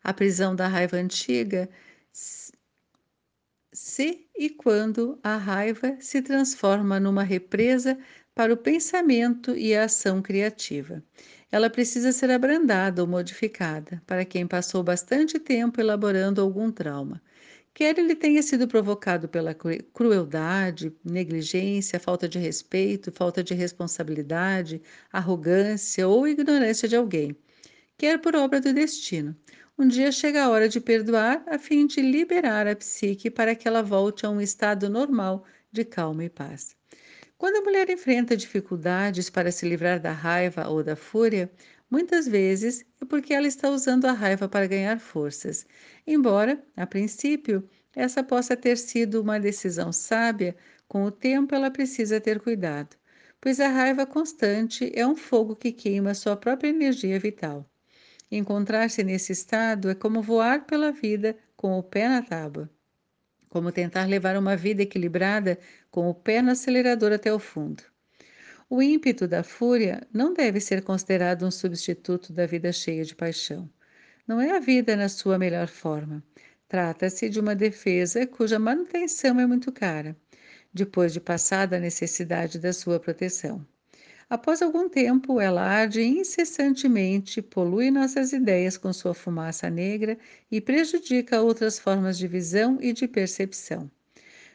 A 0.05 0.13
prisão 0.13 0.55
da 0.55 0.69
raiva 0.69 0.97
antiga 0.97 1.69
se 3.73 4.29
e 4.37 4.51
quando 4.51 5.19
a 5.23 5.37
raiva 5.37 5.97
se 6.01 6.23
transforma 6.23 6.99
numa 6.99 7.23
represa 7.23 7.99
para 8.35 8.53
o 8.53 8.57
pensamento 8.57 9.57
e 9.57 9.75
a 9.75 9.85
ação 9.85 10.23
criativa. 10.23 11.03
Ela 11.53 11.69
precisa 11.69 12.13
ser 12.13 12.31
abrandada 12.31 13.03
ou 13.03 13.09
modificada 13.09 14.03
para 14.07 14.25
quem 14.25 14.47
passou 14.47 14.83
bastante 14.83 15.39
tempo 15.39 15.81
elaborando 15.81 16.41
algum 16.41 16.71
trauma. 16.71 17.21
Quer 17.73 17.99
ele 17.99 18.15
tenha 18.15 18.43
sido 18.43 18.67
provocado 18.69 19.29
pela 19.29 19.55
crueldade, 19.55 20.93
negligência, 21.05 22.01
falta 22.01 22.29
de 22.29 22.39
respeito, 22.39 23.13
falta 23.13 23.43
de 23.43 23.55
responsabilidade, 23.55 24.83
arrogância 25.13 26.07
ou 26.07 26.27
ignorância 26.27 26.89
de 26.89 26.97
alguém, 26.97 27.37
quer 27.97 28.21
por 28.21 28.35
obra 28.37 28.61
do 28.61 28.73
destino. 28.73 29.37
Um 29.79 29.89
dia 29.89 30.13
chega 30.13 30.45
a 30.45 30.51
hora 30.51 30.69
de 30.69 30.81
perdoar 30.81 31.43
a 31.47 31.59
fim 31.59 31.87
de 31.87 32.03
liberar 32.03 32.67
a 32.67 32.77
psique 32.77 33.31
para 33.31 33.55
que 33.55 33.67
ela 33.67 33.83
volte 33.83 34.27
a 34.27 34.31
um 34.31 34.41
estado 34.41 34.91
normal 34.91 35.45
de 35.73 35.85
calma 35.85 36.25
e 36.25 36.29
paz. 36.29 36.80
Quando 37.41 37.57
a 37.57 37.63
mulher 37.63 37.89
enfrenta 37.89 38.37
dificuldades 38.37 39.31
para 39.31 39.51
se 39.51 39.67
livrar 39.67 39.99
da 39.99 40.13
raiva 40.13 40.69
ou 40.69 40.85
da 40.85 40.95
fúria, 40.95 41.51
muitas 41.91 42.29
vezes 42.29 42.85
é 43.01 43.05
porque 43.07 43.33
ela 43.33 43.47
está 43.47 43.71
usando 43.71 44.05
a 44.05 44.13
raiva 44.13 44.47
para 44.47 44.67
ganhar 44.67 45.01
forças. 45.01 45.67
Embora, 46.07 46.63
a 46.77 46.87
princípio, 46.87 47.67
essa 47.97 48.23
possa 48.23 48.55
ter 48.55 48.77
sido 48.77 49.23
uma 49.23 49.41
decisão 49.41 49.91
sábia, 49.91 50.55
com 50.87 51.05
o 51.05 51.11
tempo 51.11 51.55
ela 51.55 51.71
precisa 51.71 52.21
ter 52.21 52.41
cuidado, 52.41 52.95
pois 53.41 53.59
a 53.59 53.69
raiva 53.69 54.05
constante 54.05 54.93
é 54.95 55.07
um 55.07 55.17
fogo 55.17 55.57
que 55.57 55.73
queima 55.73 56.13
sua 56.13 56.37
própria 56.37 56.69
energia 56.69 57.19
vital. 57.19 57.67
Encontrar-se 58.31 59.03
nesse 59.03 59.33
estado 59.33 59.89
é 59.89 59.95
como 59.95 60.21
voar 60.21 60.67
pela 60.67 60.93
vida 60.93 61.35
com 61.57 61.79
o 61.79 61.83
pé 61.83 62.07
na 62.07 62.21
tábua. 62.21 62.69
Como 63.51 63.73
tentar 63.73 64.07
levar 64.07 64.37
uma 64.39 64.57
vida 64.57 64.83
equilibrada 64.83 65.59
com 65.91 66.09
o 66.09 66.15
pé 66.15 66.41
no 66.41 66.53
acelerador 66.53 67.13
até 67.13 67.31
o 67.35 67.39
fundo. 67.39 67.83
O 68.71 68.81
ímpeto 68.81 69.27
da 69.27 69.43
fúria 69.43 70.07
não 70.13 70.33
deve 70.33 70.61
ser 70.61 70.83
considerado 70.83 71.45
um 71.45 71.51
substituto 71.51 72.33
da 72.33 72.47
vida 72.47 72.73
cheia 72.73 73.05
de 73.05 73.17
paixão. 73.17 73.69
Não 74.27 74.41
é 74.41 74.57
a 74.57 74.61
vida 74.61 74.95
na 74.95 75.09
sua 75.09 75.37
melhor 75.37 75.67
forma. 75.67 76.23
Trata-se 76.69 77.29
de 77.29 77.41
uma 77.41 77.55
defesa 77.57 78.25
cuja 78.29 78.61
manutenção 78.61 79.41
é 79.41 79.47
muito 79.47 79.73
cara, 79.73 80.17
depois 80.73 81.13
de 81.13 81.21
passada 81.21 81.77
a 81.77 81.81
necessidade 81.81 82.61
da 82.61 82.73
sua 82.73 83.01
proteção. 83.01 83.67
Após 84.31 84.63
algum 84.63 84.89
tempo, 84.89 85.41
ela 85.41 85.61
arde 85.61 86.03
incessantemente, 86.03 87.43
polui 87.43 87.91
nossas 87.91 88.33
ideias 88.33 88.77
com 88.79 88.93
sua 88.93 89.13
fumaça 89.13 89.69
negra 89.69 90.17
e 90.49 90.61
prejudica 90.61 91.43
outras 91.43 91.81
formas 91.81 92.17
de 92.17 92.29
visão 92.29 92.79
e 92.81 92.93
de 92.93 93.09
percepção. 93.09 93.91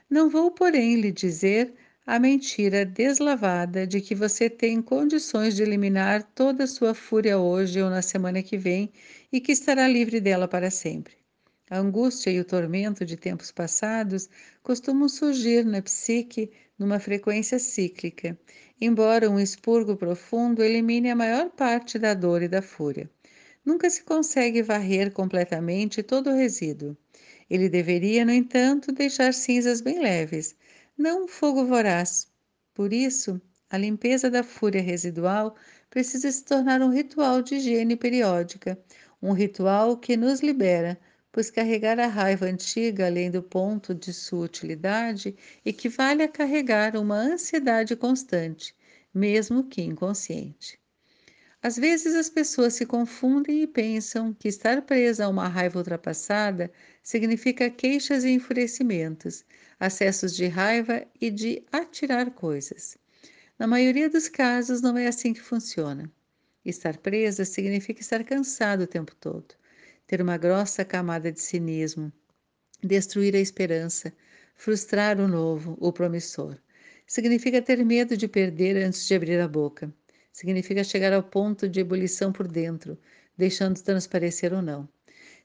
Não 0.09 0.29
vou, 0.29 0.49
porém, 0.49 0.95
lhe 0.95 1.11
dizer 1.11 1.73
a 2.07 2.17
mentira 2.17 2.85
deslavada 2.85 3.85
de 3.85 3.99
que 3.99 4.15
você 4.15 4.49
tem 4.49 4.81
condições 4.81 5.57
de 5.57 5.63
eliminar 5.63 6.23
toda 6.33 6.63
a 6.63 6.67
sua 6.67 6.93
fúria 6.93 7.37
hoje 7.37 7.81
ou 7.81 7.89
na 7.89 8.01
semana 8.01 8.41
que 8.41 8.57
vem 8.57 8.93
e 9.29 9.41
que 9.41 9.51
estará 9.51 9.89
livre 9.89 10.21
dela 10.21 10.47
para 10.47 10.71
sempre. 10.71 11.15
A 11.69 11.79
angústia 11.79 12.29
e 12.29 12.39
o 12.39 12.45
tormento 12.45 13.03
de 13.03 13.17
tempos 13.17 13.51
passados 13.51 14.29
costumam 14.63 15.09
surgir 15.09 15.65
na 15.65 15.81
psique 15.81 16.49
numa 16.77 16.99
frequência 16.99 17.57
cíclica, 17.57 18.37
embora 18.79 19.29
um 19.29 19.39
expurgo 19.39 19.95
profundo 19.95 20.63
elimine 20.63 21.09
a 21.09 21.15
maior 21.15 21.49
parte 21.49 21.97
da 21.97 22.13
dor 22.13 22.41
e 22.41 22.47
da 22.47 22.61
fúria. 22.61 23.09
Nunca 23.63 23.89
se 23.89 24.03
consegue 24.03 24.61
varrer 24.61 25.11
completamente 25.11 26.03
todo 26.03 26.29
o 26.29 26.35
resíduo. 26.35 26.95
Ele 27.49 27.69
deveria, 27.69 28.25
no 28.25 28.31
entanto, 28.31 28.91
deixar 28.91 29.33
cinzas 29.33 29.81
bem 29.81 29.99
leves, 29.99 30.55
não 30.97 31.23
um 31.25 31.27
fogo 31.27 31.65
voraz. 31.65 32.27
Por 32.73 32.93
isso, 32.93 33.41
a 33.69 33.77
limpeza 33.77 34.29
da 34.29 34.43
fúria 34.43 34.81
residual 34.81 35.55
precisa 35.89 36.31
se 36.31 36.43
tornar 36.43 36.81
um 36.81 36.89
ritual 36.89 37.41
de 37.41 37.55
higiene 37.55 37.95
periódica, 37.95 38.77
um 39.21 39.31
ritual 39.31 39.97
que 39.97 40.15
nos 40.15 40.41
libera 40.41 40.99
pois 41.35 41.51
carregar 41.51 41.99
a 41.99 42.07
raiva 42.07 42.45
antiga 42.45 43.07
além 43.07 43.29
do 43.29 43.43
ponto 43.43 43.93
de 43.93 44.13
sua 44.13 44.45
utilidade 44.45 45.35
equivale 45.65 46.23
a 46.23 46.29
carregar 46.29 46.95
uma 46.95 47.17
ansiedade 47.17 47.93
constante, 47.93 48.73
mesmo 49.13 49.65
que 49.65 49.81
inconsciente. 49.81 50.79
Às 51.61 51.75
vezes 51.75 52.15
as 52.15 52.29
pessoas 52.29 52.75
se 52.75 52.85
confundem 52.85 53.63
e 53.63 53.67
pensam 53.67 54.33
que 54.33 54.47
estar 54.47 54.81
presa 54.83 55.25
a 55.25 55.27
uma 55.27 55.49
raiva 55.49 55.77
ultrapassada 55.77 56.71
significa 57.03 57.69
queixas 57.69 58.23
e 58.23 58.29
enfurecimentos, 58.29 59.43
acessos 59.77 60.33
de 60.33 60.47
raiva 60.47 61.05
e 61.19 61.29
de 61.29 61.61
atirar 61.69 62.31
coisas. 62.31 62.97
Na 63.59 63.67
maioria 63.67 64.09
dos 64.09 64.29
casos, 64.29 64.79
não 64.79 64.97
é 64.97 65.05
assim 65.05 65.33
que 65.33 65.41
funciona. 65.41 66.09
Estar 66.63 66.95
presa 66.95 67.43
significa 67.43 67.99
estar 67.99 68.23
cansado 68.23 68.83
o 68.83 68.87
tempo 68.87 69.13
todo 69.17 69.53
ter 70.07 70.21
uma 70.21 70.37
grossa 70.37 70.85
camada 70.85 71.31
de 71.31 71.41
cinismo, 71.41 72.11
destruir 72.83 73.35
a 73.35 73.39
esperança, 73.39 74.13
frustrar 74.55 75.19
o 75.19 75.27
novo, 75.27 75.75
o 75.79 75.91
promissor. 75.91 76.57
Significa 77.07 77.61
ter 77.61 77.83
medo 77.83 78.15
de 78.15 78.27
perder 78.27 78.77
antes 78.77 79.07
de 79.07 79.15
abrir 79.15 79.39
a 79.39 79.47
boca. 79.47 79.93
Significa 80.31 80.83
chegar 80.83 81.13
ao 81.13 81.23
ponto 81.23 81.67
de 81.67 81.79
ebulição 81.79 82.31
por 82.31 82.47
dentro, 82.47 82.97
deixando 83.37 83.81
transparecer 83.81 84.53
ou 84.53 84.61
não. 84.61 84.87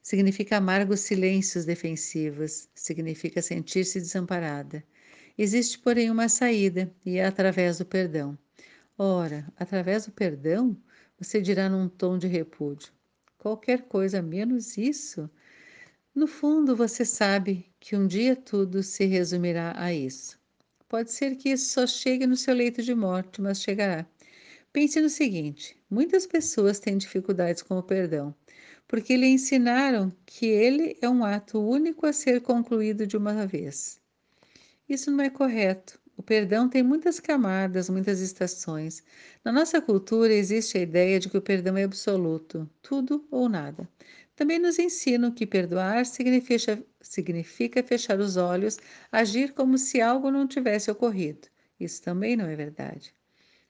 Significa 0.01 0.57
amargos 0.57 1.01
silêncios 1.01 1.65
defensivos. 1.65 2.67
Significa 2.73 3.41
sentir-se 3.41 3.99
desamparada. 3.99 4.83
Existe, 5.37 5.79
porém, 5.79 6.09
uma 6.09 6.27
saída, 6.29 6.91
e 7.05 7.17
é 7.17 7.25
através 7.25 7.77
do 7.77 7.85
perdão. 7.85 8.37
Ora, 8.97 9.47
através 9.57 10.05
do 10.05 10.11
perdão, 10.11 10.75
você 11.17 11.41
dirá 11.41 11.69
num 11.69 11.87
tom 11.87 12.17
de 12.17 12.27
repúdio 12.27 12.91
qualquer 13.41 13.81
coisa 13.87 14.21
menos 14.21 14.77
isso, 14.77 15.27
no 16.13 16.27
fundo 16.27 16.75
você 16.75 17.03
sabe 17.03 17.65
que 17.79 17.95
um 17.95 18.05
dia 18.05 18.35
tudo 18.35 18.83
se 18.83 19.05
resumirá 19.05 19.73
a 19.75 19.91
isso. 19.91 20.39
Pode 20.87 21.11
ser 21.11 21.35
que 21.35 21.49
isso 21.49 21.71
só 21.71 21.87
chegue 21.87 22.27
no 22.27 22.37
seu 22.37 22.53
leito 22.53 22.83
de 22.83 22.93
morte, 22.93 23.41
mas 23.41 23.59
chegará. 23.59 24.05
Pense 24.71 25.01
no 25.01 25.09
seguinte: 25.09 25.75
muitas 25.89 26.27
pessoas 26.27 26.79
têm 26.79 26.99
dificuldades 26.99 27.63
com 27.63 27.79
o 27.79 27.83
perdão, 27.83 28.35
porque 28.87 29.17
lhe 29.17 29.25
ensinaram 29.25 30.13
que 30.23 30.45
ele 30.45 30.95
é 31.01 31.09
um 31.09 31.23
ato 31.23 31.59
único 31.59 32.05
a 32.05 32.13
ser 32.13 32.41
concluído 32.41 33.07
de 33.07 33.17
uma 33.17 33.47
vez. 33.47 33.99
Isso 34.87 35.09
não 35.09 35.23
é 35.23 35.31
correto. 35.31 35.99
O 36.15 36.23
perdão 36.23 36.69
tem 36.69 36.83
muitas 36.83 37.19
camadas, 37.19 37.89
muitas 37.89 38.19
estações. 38.19 39.03
Na 39.43 39.51
nossa 39.51 39.81
cultura 39.81 40.33
existe 40.33 40.77
a 40.77 40.81
ideia 40.81 41.19
de 41.19 41.29
que 41.29 41.37
o 41.37 41.41
perdão 41.41 41.75
é 41.77 41.83
absoluto, 41.83 42.69
tudo 42.81 43.27
ou 43.31 43.49
nada. 43.49 43.89
Também 44.35 44.59
nos 44.59 44.77
ensinam 44.79 45.31
que 45.31 45.45
perdoar 45.45 46.05
significa, 46.05 46.83
significa 47.01 47.83
fechar 47.83 48.19
os 48.19 48.37
olhos, 48.37 48.77
agir 49.11 49.53
como 49.53 49.77
se 49.77 49.99
algo 50.01 50.31
não 50.31 50.47
tivesse 50.47 50.91
ocorrido. 50.91 51.47
Isso 51.79 52.01
também 52.01 52.35
não 52.35 52.45
é 52.45 52.55
verdade. 52.55 53.13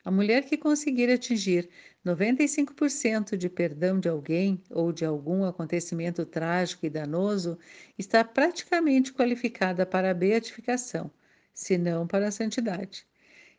A 0.03 0.11
mulher 0.11 0.43
que 0.45 0.57
conseguir 0.57 1.11
atingir 1.11 1.69
95% 2.05 3.37
de 3.37 3.49
perdão 3.49 3.99
de 3.99 4.09
alguém 4.09 4.61
ou 4.69 4.91
de 4.91 5.05
algum 5.05 5.45
acontecimento 5.45 6.25
trágico 6.25 6.85
e 6.85 6.89
danoso 6.89 7.57
está 7.97 8.23
praticamente 8.23 9.13
qualificada 9.13 9.85
para 9.85 10.11
a 10.11 10.13
beatificação 10.13 11.11
senão 11.53 12.07
para 12.07 12.27
a 12.27 12.31
santidade. 12.31 13.05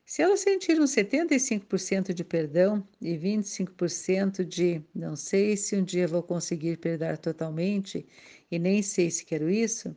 Se 0.05 0.21
ela 0.21 0.37
sentir 0.37 0.81
uns 0.81 0.91
75% 0.91 2.13
de 2.13 2.25
perdão 2.25 2.87
e 3.01 3.17
25% 3.17 4.45
de 4.45 4.83
não 4.95 5.15
sei 5.17 5.57
se 5.57 5.77
um 5.77 5.85
dia 5.85 6.09
vou 6.09 6.23
conseguir 6.23 6.77
perdoar 6.79 7.17
totalmente 7.17 8.07
e 8.51 8.59
nem 8.59 8.83
sei 8.83 9.11
se 9.11 9.25
quero 9.25 9.49
isso, 9.49 9.97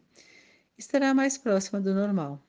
estará 0.77 1.13
mais 1.13 1.37
próxima 1.37 1.81
do 1.81 1.93
normal. 1.93 2.41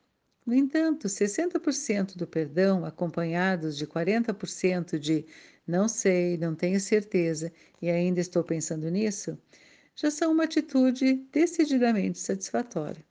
No 0.45 0.53
entanto, 0.53 1.09
60% 1.09 2.15
do 2.15 2.25
perdão, 2.25 2.85
acompanhados 2.85 3.75
de 3.75 3.85
40% 3.85 4.97
de 4.97 5.25
não 5.67 5.89
sei, 5.89 6.37
não 6.37 6.55
tenho 6.55 6.79
certeza 6.79 7.51
e 7.81 7.89
ainda 7.89 8.21
estou 8.21 8.43
pensando 8.43 8.89
nisso, 8.89 9.37
já 9.95 10.09
são 10.09 10.31
uma 10.31 10.45
atitude 10.45 11.15
decididamente 11.31 12.19
satisfatória. 12.19 13.03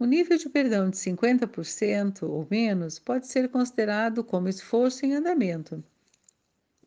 O 0.00 0.06
nível 0.06 0.38
de 0.38 0.48
perdão 0.48 0.88
de 0.88 0.96
50% 0.96 2.22
ou 2.22 2.48
menos 2.50 2.98
pode 2.98 3.26
ser 3.26 3.50
considerado 3.50 4.24
como 4.24 4.48
esforço 4.48 5.04
em 5.04 5.12
andamento. 5.12 5.84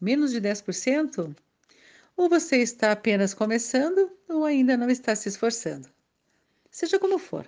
Menos 0.02 0.32
de 0.32 0.42
10%? 0.42 1.36
Ou 2.18 2.28
você 2.28 2.58
está 2.58 2.92
apenas 2.92 3.36
começando 3.36 4.12
ou 4.28 4.44
ainda 4.44 4.76
não 4.76 4.90
está 4.90 5.16
se 5.16 5.30
esforçando. 5.30 5.88
Seja 6.72 6.98
como 6.98 7.20
for. 7.20 7.48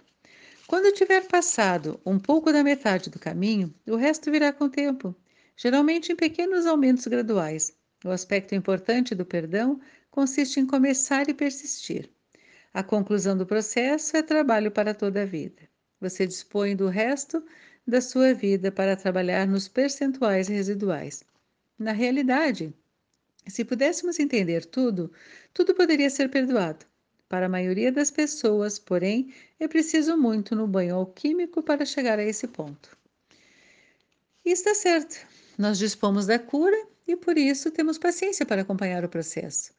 Quando 0.68 0.94
tiver 0.94 1.28
passado 1.28 2.00
um 2.06 2.20
pouco 2.20 2.54
da 2.54 2.64
metade 2.64 3.10
do 3.10 3.18
caminho, 3.18 3.74
o 3.88 3.96
resto 3.96 4.30
virá 4.30 4.54
com 4.54 4.66
o 4.66 4.70
tempo, 4.70 5.16
geralmente 5.58 6.12
em 6.12 6.16
pequenos 6.16 6.68
aumentos 6.68 7.08
graduais. 7.08 7.74
O 8.04 8.12
aspecto 8.12 8.54
importante 8.54 9.16
do 9.16 9.26
perdão 9.26 9.82
consiste 10.12 10.60
em 10.60 10.68
começar 10.68 11.28
e 11.28 11.34
persistir. 11.34 12.15
A 12.76 12.84
conclusão 12.84 13.38
do 13.38 13.46
processo 13.46 14.18
é 14.18 14.22
trabalho 14.22 14.70
para 14.70 14.94
toda 14.94 15.22
a 15.22 15.26
vida. 15.26 15.62
Você 16.02 16.28
dispõe 16.28 16.76
do 16.76 16.90
resto 16.90 17.42
da 17.88 18.02
sua 18.02 18.34
vida 18.34 18.70
para 18.70 18.98
trabalhar 18.98 19.48
nos 19.48 19.70
percentuais 19.70 20.50
residuais. 20.50 21.24
Na 21.80 21.94
realidade, 21.94 22.74
se 23.48 23.64
pudéssemos 23.64 24.20
entender 24.20 24.66
tudo, 24.66 25.10
tudo 25.54 25.74
poderia 25.74 26.10
ser 26.10 26.30
perdoado. 26.30 26.86
Para 27.30 27.46
a 27.46 27.50
maioria 27.50 27.94
das 27.94 28.12
pessoas, 28.12 28.78
porém, 28.78 29.34
é 29.58 29.70
preciso 29.70 30.18
muito 30.18 30.54
no 30.54 30.68
banho 30.68 30.96
alquímico 30.96 31.64
para 31.64 31.86
chegar 31.86 32.20
a 32.20 32.26
esse 32.26 32.46
ponto. 32.46 32.98
E 34.44 34.52
está 34.52 34.76
certo, 34.76 35.26
nós 35.58 35.78
dispomos 35.78 36.26
da 36.26 36.38
cura 36.38 36.88
e 37.08 37.16
por 37.16 37.38
isso 37.38 37.72
temos 37.72 37.98
paciência 37.98 38.46
para 38.46 38.64
acompanhar 38.64 39.06
o 39.06 39.10
processo. 39.10 39.74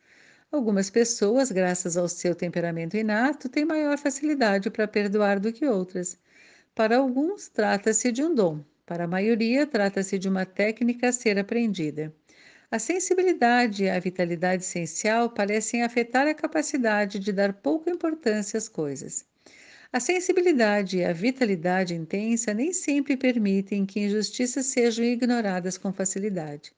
Algumas 0.57 0.89
pessoas, 0.89 1.53
graças 1.53 1.99
ao 1.99 2.09
seu 2.09 2.35
temperamento 2.35 2.97
inato, 2.97 3.47
têm 3.47 3.67
maior 3.67 3.99
facilidade 3.99 4.71
para 4.71 4.89
perdoar 4.89 5.39
do 5.39 5.53
que 5.53 5.67
outras. 5.67 6.19
Para 6.75 6.97
alguns, 6.97 7.47
trata-se 7.47 8.11
de 8.11 8.23
um 8.23 8.35
dom, 8.35 8.65
para 8.87 9.05
a 9.05 9.07
maioria, 9.07 9.67
trata-se 9.67 10.19
de 10.19 10.31
uma 10.31 10.47
técnica 10.47 11.11
a 11.11 11.13
ser 11.13 11.39
aprendida. 11.39 12.11
A 12.71 12.79
sensibilidade 12.79 13.85
e 13.85 13.91
a 13.91 14.01
vitalidade 14.01 14.63
essencial 14.63 15.29
parecem 15.29 15.83
afetar 15.83 16.27
a 16.27 16.33
capacidade 16.33 17.19
de 17.19 17.33
dar 17.35 17.53
pouca 17.53 17.91
importância 17.91 18.57
às 18.57 18.67
coisas. 18.67 19.27
A 19.93 20.01
sensibilidade 20.01 20.97
e 20.97 21.05
a 21.05 21.13
vitalidade 21.13 21.95
intensa 21.95 22.55
nem 22.55 22.73
sempre 22.73 23.15
permitem 23.15 23.85
que 23.85 24.01
injustiças 24.01 24.65
sejam 24.65 25.05
ignoradas 25.05 25.77
com 25.77 25.93
facilidade. 25.93 26.73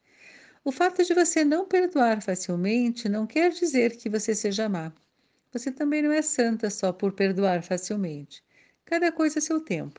O 0.69 0.71
fato 0.71 1.03
de 1.03 1.15
você 1.15 1.47
não 1.47 1.65
perdoar 1.67 2.21
facilmente 2.21 3.09
não 3.09 3.27
quer 3.27 3.53
dizer 3.53 3.97
que 3.97 4.07
você 4.11 4.35
seja 4.35 4.69
má. 4.69 4.93
Você 5.51 5.73
também 5.73 6.03
não 6.03 6.13
é 6.13 6.21
santa 6.21 6.69
só 6.69 6.93
por 6.93 7.13
perdoar 7.13 7.63
facilmente. 7.63 8.45
cada 8.85 9.11
coisa 9.11 9.39
a 9.39 9.41
seu 9.41 9.63
tempo. 9.63 9.99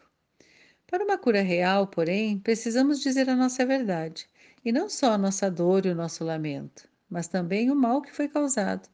Para 0.86 1.04
uma 1.04 1.18
cura 1.18 1.42
real, 1.42 1.88
porém, 1.88 2.38
precisamos 2.38 3.02
dizer 3.02 3.28
a 3.28 3.36
nossa 3.36 3.66
verdade, 3.66 4.28
e 4.64 4.72
não 4.72 4.88
só 4.88 5.14
a 5.14 5.18
nossa 5.18 5.50
dor 5.50 5.88
e 5.88 5.90
o 5.90 5.96
nosso 5.96 6.24
lamento, 6.24 6.88
mas 7.10 7.28
também 7.28 7.72
o 7.72 7.76
mal 7.76 8.00
que 8.00 8.14
foi 8.14 8.28
causado, 8.28 8.88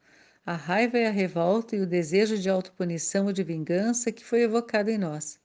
a 0.46 0.54
raiva 0.56 0.98
e 0.98 1.06
a 1.06 1.12
revolta 1.12 1.76
e 1.76 1.82
o 1.82 1.86
desejo 1.86 2.38
de 2.38 2.50
autopunição 2.50 3.26
ou 3.26 3.34
de 3.34 3.44
vingança 3.44 4.14
que 4.14 4.24
foi 4.24 4.44
evocado 4.44 4.90
em 4.90 4.98
nós. 4.98 5.42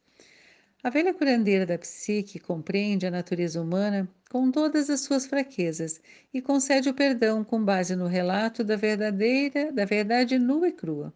A 0.82 0.88
velha 0.88 1.12
curandeira 1.12 1.66
da 1.66 1.76
psique 1.76 2.38
compreende 2.38 3.06
a 3.06 3.10
natureza 3.10 3.60
humana 3.60 4.08
com 4.30 4.50
todas 4.50 4.88
as 4.88 5.00
suas 5.00 5.26
fraquezas 5.26 6.00
e 6.32 6.40
concede 6.40 6.88
o 6.88 6.94
perdão 6.94 7.44
com 7.44 7.62
base 7.62 7.94
no 7.94 8.06
relato 8.06 8.64
da 8.64 8.76
verdadeira, 8.76 9.70
da 9.70 9.84
verdade 9.84 10.38
nua 10.38 10.68
e 10.68 10.72
crua. 10.72 11.12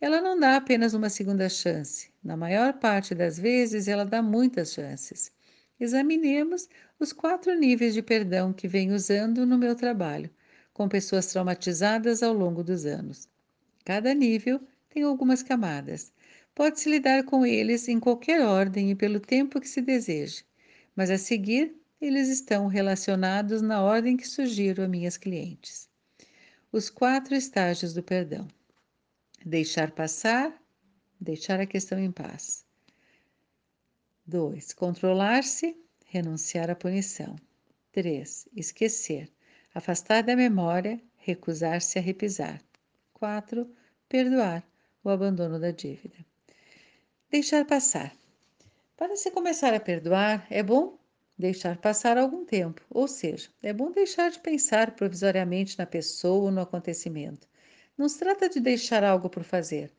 Ela 0.00 0.20
não 0.20 0.38
dá 0.38 0.54
apenas 0.54 0.94
uma 0.94 1.10
segunda 1.10 1.48
chance. 1.48 2.10
Na 2.22 2.36
maior 2.36 2.74
parte 2.74 3.12
das 3.12 3.36
vezes, 3.40 3.88
ela 3.88 4.04
dá 4.04 4.22
muitas 4.22 4.72
chances. 4.72 5.32
Examinemos 5.80 6.68
os 7.00 7.12
quatro 7.12 7.58
níveis 7.58 7.94
de 7.94 8.02
perdão 8.02 8.52
que 8.52 8.68
venho 8.68 8.94
usando 8.94 9.44
no 9.44 9.58
meu 9.58 9.74
trabalho 9.74 10.30
com 10.72 10.88
pessoas 10.88 11.26
traumatizadas 11.26 12.22
ao 12.22 12.32
longo 12.32 12.62
dos 12.62 12.86
anos. 12.86 13.28
Cada 13.84 14.14
nível 14.14 14.60
tem 14.88 15.02
algumas 15.02 15.42
camadas. 15.42 16.12
Pode-se 16.54 16.90
lidar 16.90 17.24
com 17.24 17.46
eles 17.46 17.88
em 17.88 17.98
qualquer 17.98 18.42
ordem 18.42 18.90
e 18.90 18.94
pelo 18.94 19.18
tempo 19.18 19.58
que 19.58 19.68
se 19.68 19.80
deseje, 19.80 20.44
mas 20.94 21.10
a 21.10 21.16
seguir 21.16 21.74
eles 21.98 22.28
estão 22.28 22.66
relacionados 22.66 23.62
na 23.62 23.80
ordem 23.80 24.16
que 24.16 24.28
sugiro 24.28 24.82
a 24.82 24.88
minhas 24.88 25.16
clientes. 25.16 25.88
Os 26.70 26.90
quatro 26.90 27.34
estágios 27.34 27.94
do 27.94 28.02
perdão: 28.02 28.46
deixar 29.44 29.92
passar, 29.92 30.52
deixar 31.20 31.58
a 31.58 31.66
questão 31.66 31.98
em 31.98 32.12
paz. 32.12 32.66
2. 34.26 34.74
Controlar-se, 34.74 35.76
renunciar 36.06 36.70
à 36.70 36.74
punição. 36.74 37.34
3. 37.92 38.48
Esquecer, 38.54 39.30
afastar 39.74 40.22
da 40.22 40.36
memória, 40.36 41.00
recusar-se 41.16 41.98
a 41.98 42.02
repisar. 42.02 42.60
4. 43.14 43.68
Perdoar 44.08 44.62
o 45.02 45.08
abandono 45.08 45.58
da 45.58 45.70
dívida. 45.70 46.31
Deixar 47.32 47.64
passar. 47.64 48.14
Para 48.94 49.16
se 49.16 49.30
começar 49.30 49.72
a 49.72 49.80
perdoar, 49.80 50.46
é 50.50 50.62
bom 50.62 50.98
deixar 51.38 51.78
passar 51.78 52.18
algum 52.18 52.44
tempo, 52.44 52.82
ou 52.90 53.08
seja, 53.08 53.48
é 53.62 53.72
bom 53.72 53.90
deixar 53.90 54.30
de 54.30 54.38
pensar 54.38 54.94
provisoriamente 54.94 55.78
na 55.78 55.86
pessoa 55.86 56.44
ou 56.44 56.50
no 56.50 56.60
acontecimento. 56.60 57.48
Não 57.96 58.06
se 58.06 58.18
trata 58.18 58.50
de 58.50 58.60
deixar 58.60 59.02
algo 59.02 59.30
por 59.30 59.44
fazer, 59.44 59.90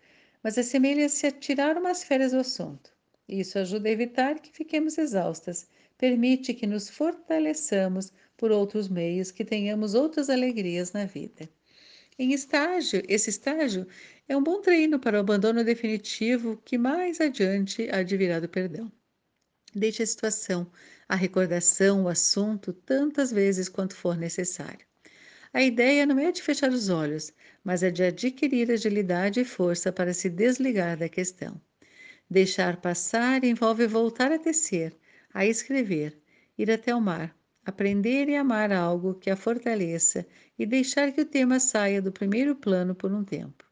mas 0.43 0.59
assemelha-se 0.59 1.25
a 1.25 1.31
tirar 1.31 1.75
umas 1.75 2.03
férias 2.03 2.33
do 2.33 2.37
assunto. 2.37 2.93
Isso 3.27 3.57
ajuda 3.57 3.89
a 3.89 3.91
evitar 3.91 4.39
que 4.39 4.51
fiquemos 4.51 4.99
exaustas, 4.99 5.67
permite 5.97 6.53
que 6.53 6.67
nos 6.67 6.87
fortaleçamos 6.87 8.13
por 8.37 8.51
outros 8.51 8.87
meios, 8.87 9.31
que 9.31 9.43
tenhamos 9.43 9.95
outras 9.95 10.29
alegrias 10.29 10.91
na 10.91 11.05
vida. 11.05 11.49
Em 12.17 12.31
estágio, 12.31 13.03
esse 13.07 13.29
estágio 13.29 13.87
é 14.27 14.37
um 14.37 14.43
bom 14.43 14.61
treino 14.61 14.99
para 14.99 15.17
o 15.17 15.19
abandono 15.19 15.63
definitivo 15.63 16.61
que 16.63 16.77
mais 16.77 17.19
adiante 17.19 17.87
virar 18.17 18.39
do 18.39 18.47
perdão. 18.47 18.91
Deixe 19.73 20.03
a 20.03 20.05
situação, 20.07 20.71
a 21.09 21.15
recordação, 21.15 22.03
o 22.03 22.07
assunto 22.07 22.71
tantas 22.71 23.31
vezes 23.31 23.67
quanto 23.67 23.95
for 23.95 24.15
necessário. 24.15 24.85
A 25.51 25.63
ideia 25.63 26.05
não 26.05 26.19
é 26.19 26.31
de 26.31 26.41
fechar 26.41 26.71
os 26.71 26.89
olhos, 26.89 27.33
mas 27.63 27.81
é 27.81 27.89
de 27.89 28.03
adquirir 28.03 28.71
agilidade 28.71 29.39
e 29.39 29.45
força 29.45 29.91
para 29.91 30.13
se 30.13 30.29
desligar 30.29 30.97
da 30.97 31.09
questão. 31.09 31.59
Deixar 32.29 32.77
passar 32.79 33.43
envolve 33.43 33.87
voltar 33.87 34.31
a 34.31 34.37
tecer, 34.37 34.95
a 35.33 35.45
escrever, 35.45 36.19
ir 36.57 36.69
até 36.69 36.93
o 36.93 37.01
mar, 37.01 37.35
aprender 37.65 38.29
e 38.29 38.35
amar 38.35 38.71
algo 38.71 39.15
que 39.15 39.29
a 39.29 39.35
fortaleça 39.35 40.25
e 40.57 40.65
deixar 40.65 41.11
que 41.11 41.21
o 41.21 41.25
tema 41.25 41.59
saia 41.59 42.01
do 42.01 42.11
primeiro 42.11 42.55
plano 42.55 42.93
por 42.93 43.11
um 43.11 43.23
tempo. 43.23 43.63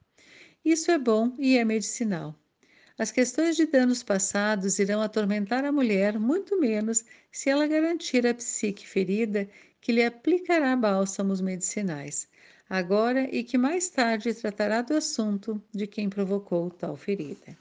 Isso 0.63 0.91
é 0.91 0.97
bom 0.97 1.33
e 1.37 1.57
é 1.57 1.65
medicinal. 1.65 2.35
As 2.97 3.11
questões 3.11 3.55
de 3.55 3.65
danos 3.65 4.03
passados 4.03 4.77
irão 4.77 5.01
atormentar 5.01 5.65
a 5.65 5.71
mulher 5.71 6.19
muito 6.19 6.59
menos 6.59 7.03
se 7.31 7.49
ela 7.49 7.65
garantir 7.65 8.27
à 8.27 8.33
psique 8.33 8.87
ferida 8.87 9.49
que 9.79 9.91
lhe 9.91 10.05
aplicará 10.05 10.75
bálsamos 10.75 11.41
medicinais, 11.41 12.29
agora 12.69 13.27
e 13.35 13.43
que 13.43 13.57
mais 13.57 13.89
tarde 13.89 14.33
tratará 14.35 14.83
do 14.83 14.93
assunto 14.93 15.61
de 15.73 15.87
quem 15.87 16.09
provocou 16.09 16.69
tal 16.69 16.95
ferida. 16.95 17.57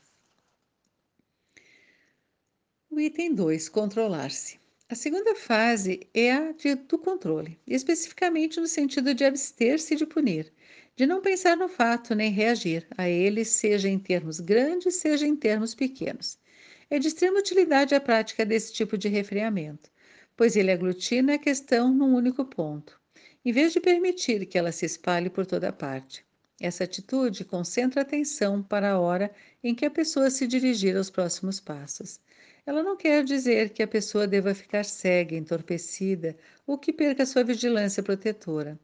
O 2.90 3.00
item 3.00 3.34
2: 3.34 3.68
controlar-se. 3.70 4.59
A 4.90 4.96
segunda 4.96 5.36
fase 5.36 6.00
é 6.12 6.32
a 6.32 6.50
de, 6.50 6.74
do 6.74 6.98
controle, 6.98 7.56
especificamente 7.64 8.58
no 8.58 8.66
sentido 8.66 9.14
de 9.14 9.24
abster-se 9.24 9.94
de 9.94 10.04
punir, 10.04 10.52
de 10.96 11.06
não 11.06 11.20
pensar 11.20 11.56
no 11.56 11.68
fato 11.68 12.12
nem 12.12 12.32
reagir 12.32 12.88
a 12.98 13.08
ele, 13.08 13.44
seja 13.44 13.88
em 13.88 14.00
termos 14.00 14.40
grandes, 14.40 14.96
seja 14.96 15.24
em 15.24 15.36
termos 15.36 15.76
pequenos. 15.76 16.36
É 16.90 16.98
de 16.98 17.06
extrema 17.06 17.38
utilidade 17.38 17.94
a 17.94 18.00
prática 18.00 18.44
desse 18.44 18.72
tipo 18.72 18.98
de 18.98 19.06
refreamento, 19.06 19.88
pois 20.36 20.56
ele 20.56 20.72
aglutina 20.72 21.34
a 21.34 21.38
questão 21.38 21.94
num 21.94 22.12
único 22.12 22.44
ponto, 22.44 23.00
em 23.44 23.52
vez 23.52 23.72
de 23.72 23.78
permitir 23.78 24.44
que 24.46 24.58
ela 24.58 24.72
se 24.72 24.86
espalhe 24.86 25.30
por 25.30 25.46
toda 25.46 25.72
parte. 25.72 26.26
Essa 26.60 26.82
atitude 26.82 27.44
concentra 27.44 28.00
a 28.00 28.02
atenção 28.02 28.60
para 28.60 28.90
a 28.90 28.98
hora 28.98 29.30
em 29.62 29.72
que 29.72 29.86
a 29.86 29.90
pessoa 29.90 30.30
se 30.30 30.48
dirigir 30.48 30.96
aos 30.96 31.10
próximos 31.10 31.60
passos. 31.60 32.18
Ela 32.66 32.82
não 32.82 32.96
quer 32.96 33.24
dizer 33.24 33.70
que 33.70 33.82
a 33.82 33.88
pessoa 33.88 34.26
deva 34.26 34.54
ficar 34.54 34.84
cega, 34.84 35.34
entorpecida 35.36 36.36
ou 36.66 36.78
que 36.78 36.92
perca 36.92 37.26
sua 37.26 37.42
vigilância 37.42 38.02
protetora. 38.02 38.78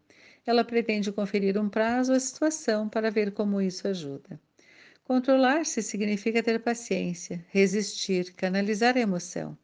Ela 0.47 0.65
pretende 0.65 1.13
conferir 1.13 1.59
um 1.59 1.69
prazo 1.69 2.13
à 2.13 2.21
situação 2.21 2.89
para 2.89 3.11
ver 3.11 3.33
como 3.33 3.61
isso 3.61 3.87
ajuda. 3.89 4.41
Controlar-se 5.05 5.83
significa 5.83 6.43
ter 6.43 6.61
paciência, 6.61 7.45
resistir, 7.51 8.33
canalizar 8.35 8.97
a 8.97 9.01
emoção. 9.01 9.57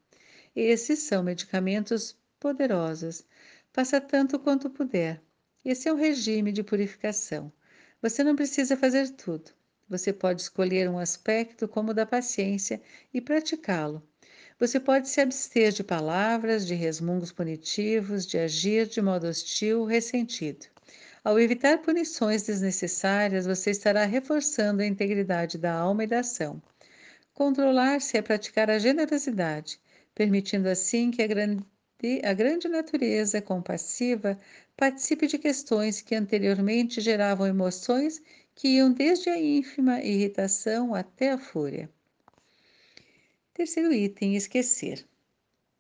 Esses 0.55 1.01
são 1.01 1.23
medicamentos 1.23 2.17
poderosos. 2.39 3.25
Faça 3.73 4.01
tanto 4.01 4.39
quanto 4.39 4.69
puder. 4.69 5.23
Esse 5.65 5.89
é 5.89 5.93
um 5.93 5.97
regime 5.97 6.53
de 6.53 6.63
purificação. 6.63 7.53
Você 8.01 8.23
não 8.23 8.37
precisa 8.37 8.77
fazer 8.77 9.09
tudo. 9.11 9.51
Você 9.93 10.11
pode 10.11 10.41
escolher 10.41 10.89
um 10.89 10.99
aspecto 10.99 11.69
como 11.69 11.91
o 11.91 11.95
da 11.95 12.07
paciência 12.07 12.81
e 13.13 13.21
praticá-lo. 13.21 14.03
Você 14.59 14.81
pode 14.81 15.07
se 15.07 15.21
abster 15.21 15.71
de 15.71 15.85
palavras, 15.85 16.67
de 16.67 16.75
resmungos 16.75 17.31
punitivos, 17.31 18.27
de 18.27 18.39
agir 18.39 18.87
de 18.87 19.03
modo 19.03 19.27
hostil, 19.27 19.85
ressentido. 19.85 20.65
Ao 21.23 21.39
evitar 21.39 21.83
punições 21.83 22.43
desnecessárias, 22.45 23.45
você 23.45 23.71
estará 23.71 24.07
reforçando 24.07 24.81
a 24.81 24.87
integridade 24.87 25.59
da 25.59 25.75
alma 25.75 26.05
e 26.05 26.07
da 26.07 26.21
ação. 26.21 26.63
Controlar-se 27.35 28.17
é 28.17 28.23
praticar 28.23 28.71
a 28.71 28.79
generosidade, 28.79 29.79
permitindo 30.15 30.71
assim 30.71 31.11
que 31.11 31.21
a 31.21 31.27
grande, 31.27 31.63
a 32.25 32.33
grande 32.33 32.67
natureza 32.67 33.43
compassiva 33.43 34.41
participe 34.75 35.27
de 35.27 35.37
questões 35.37 36.01
que 36.01 36.15
anteriormente 36.15 36.99
geravam 36.99 37.47
emoções 37.47 38.23
que 38.55 38.69
iam 38.69 38.93
desde 38.93 39.31
a 39.31 39.39
ínfima 39.39 40.01
irritação 40.03 40.95
até 40.95 41.31
a 41.31 41.39
fúria. 41.39 41.91
Terceiro 43.55 43.93
item: 43.93 44.37
esquecer. 44.37 45.05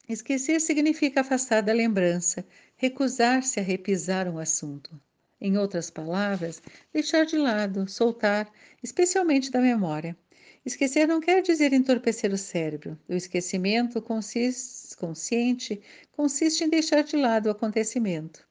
Esquecer 0.08 0.60
significa 0.60 1.20
afastar 1.20 1.62
da 1.62 1.72
lembrança, 1.72 2.44
recusar-se 2.76 3.60
a 3.60 3.62
repisar 3.62 4.28
um 4.28 4.38
assunto. 4.38 5.00
Em 5.40 5.56
outras 5.56 5.90
palavras, 5.90 6.62
deixar 6.92 7.24
de 7.24 7.36
lado, 7.36 7.88
soltar, 7.88 8.52
especialmente 8.82 9.50
da 9.50 9.60
memória. 9.60 10.16
Esquecer 10.64 11.08
não 11.08 11.20
quer 11.20 11.42
dizer 11.42 11.72
entorpecer 11.72 12.32
o 12.32 12.38
cérebro. 12.38 12.98
O 13.08 13.14
esquecimento 13.14 14.00
consiste, 14.00 14.96
consciente 14.96 15.80
consiste 16.12 16.62
em 16.62 16.68
deixar 16.68 17.02
de 17.02 17.16
lado 17.16 17.46
o 17.46 17.50
acontecimento. 17.50 18.46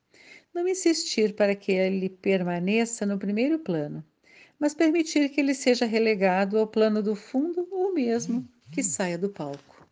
Não 0.54 0.68
insistir 0.68 1.34
para 1.34 1.56
que 1.56 1.72
ele 1.72 2.10
permaneça 2.10 3.06
no 3.06 3.18
primeiro 3.18 3.60
plano, 3.60 4.04
mas 4.62 4.76
permitir 4.76 5.30
que 5.30 5.42
ele 5.42 5.56
seja 5.56 5.86
relegado 5.86 6.60
ao 6.60 6.68
plano 6.68 7.02
do 7.02 7.16
fundo 7.16 7.68
ou 7.72 7.92
mesmo 7.92 8.48
que 8.72 8.84
saia 8.84 9.18
do 9.18 9.28
palco. 9.28 9.88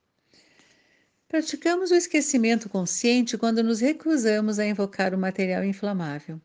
Praticamos 1.27 1.89
o 1.89 1.95
esquecimento 1.95 2.69
consciente 2.69 3.35
quando 3.35 3.63
nos 3.63 3.79
recusamos 3.79 4.59
a 4.59 4.67
invocar 4.67 5.11
o 5.15 5.17
material 5.17 5.63
inflamável, 5.63 6.39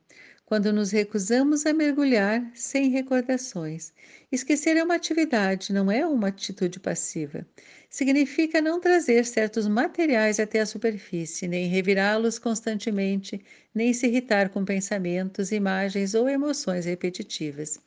quando 0.46 0.72
nos 0.72 0.90
recusamos 0.90 1.64
a 1.64 1.72
mergulhar 1.72 2.50
sem 2.54 2.90
recordações. 2.90 3.92
Esquecer 4.30 4.76
é 4.76 4.84
uma 4.84 4.96
atividade, 4.96 5.72
não 5.72 5.90
é 5.90 6.06
uma 6.06 6.28
atitude 6.28 6.78
passiva. 6.78 7.46
Significa 7.88 8.60
não 8.60 8.80
trazer 8.80 9.24
certos 9.24 9.66
materiais 9.66 10.38
até 10.38 10.60
a 10.60 10.66
superfície, 10.66 11.48
nem 11.48 11.68
revirá-los 11.68 12.38
constantemente, 12.38 13.40
nem 13.74 13.92
se 13.92 14.06
irritar 14.06 14.50
com 14.50 14.64
pensamentos, 14.64 15.50
imagens 15.50 16.14
ou 16.14 16.28
emoções 16.28 16.84
repetitivas. 16.84 17.80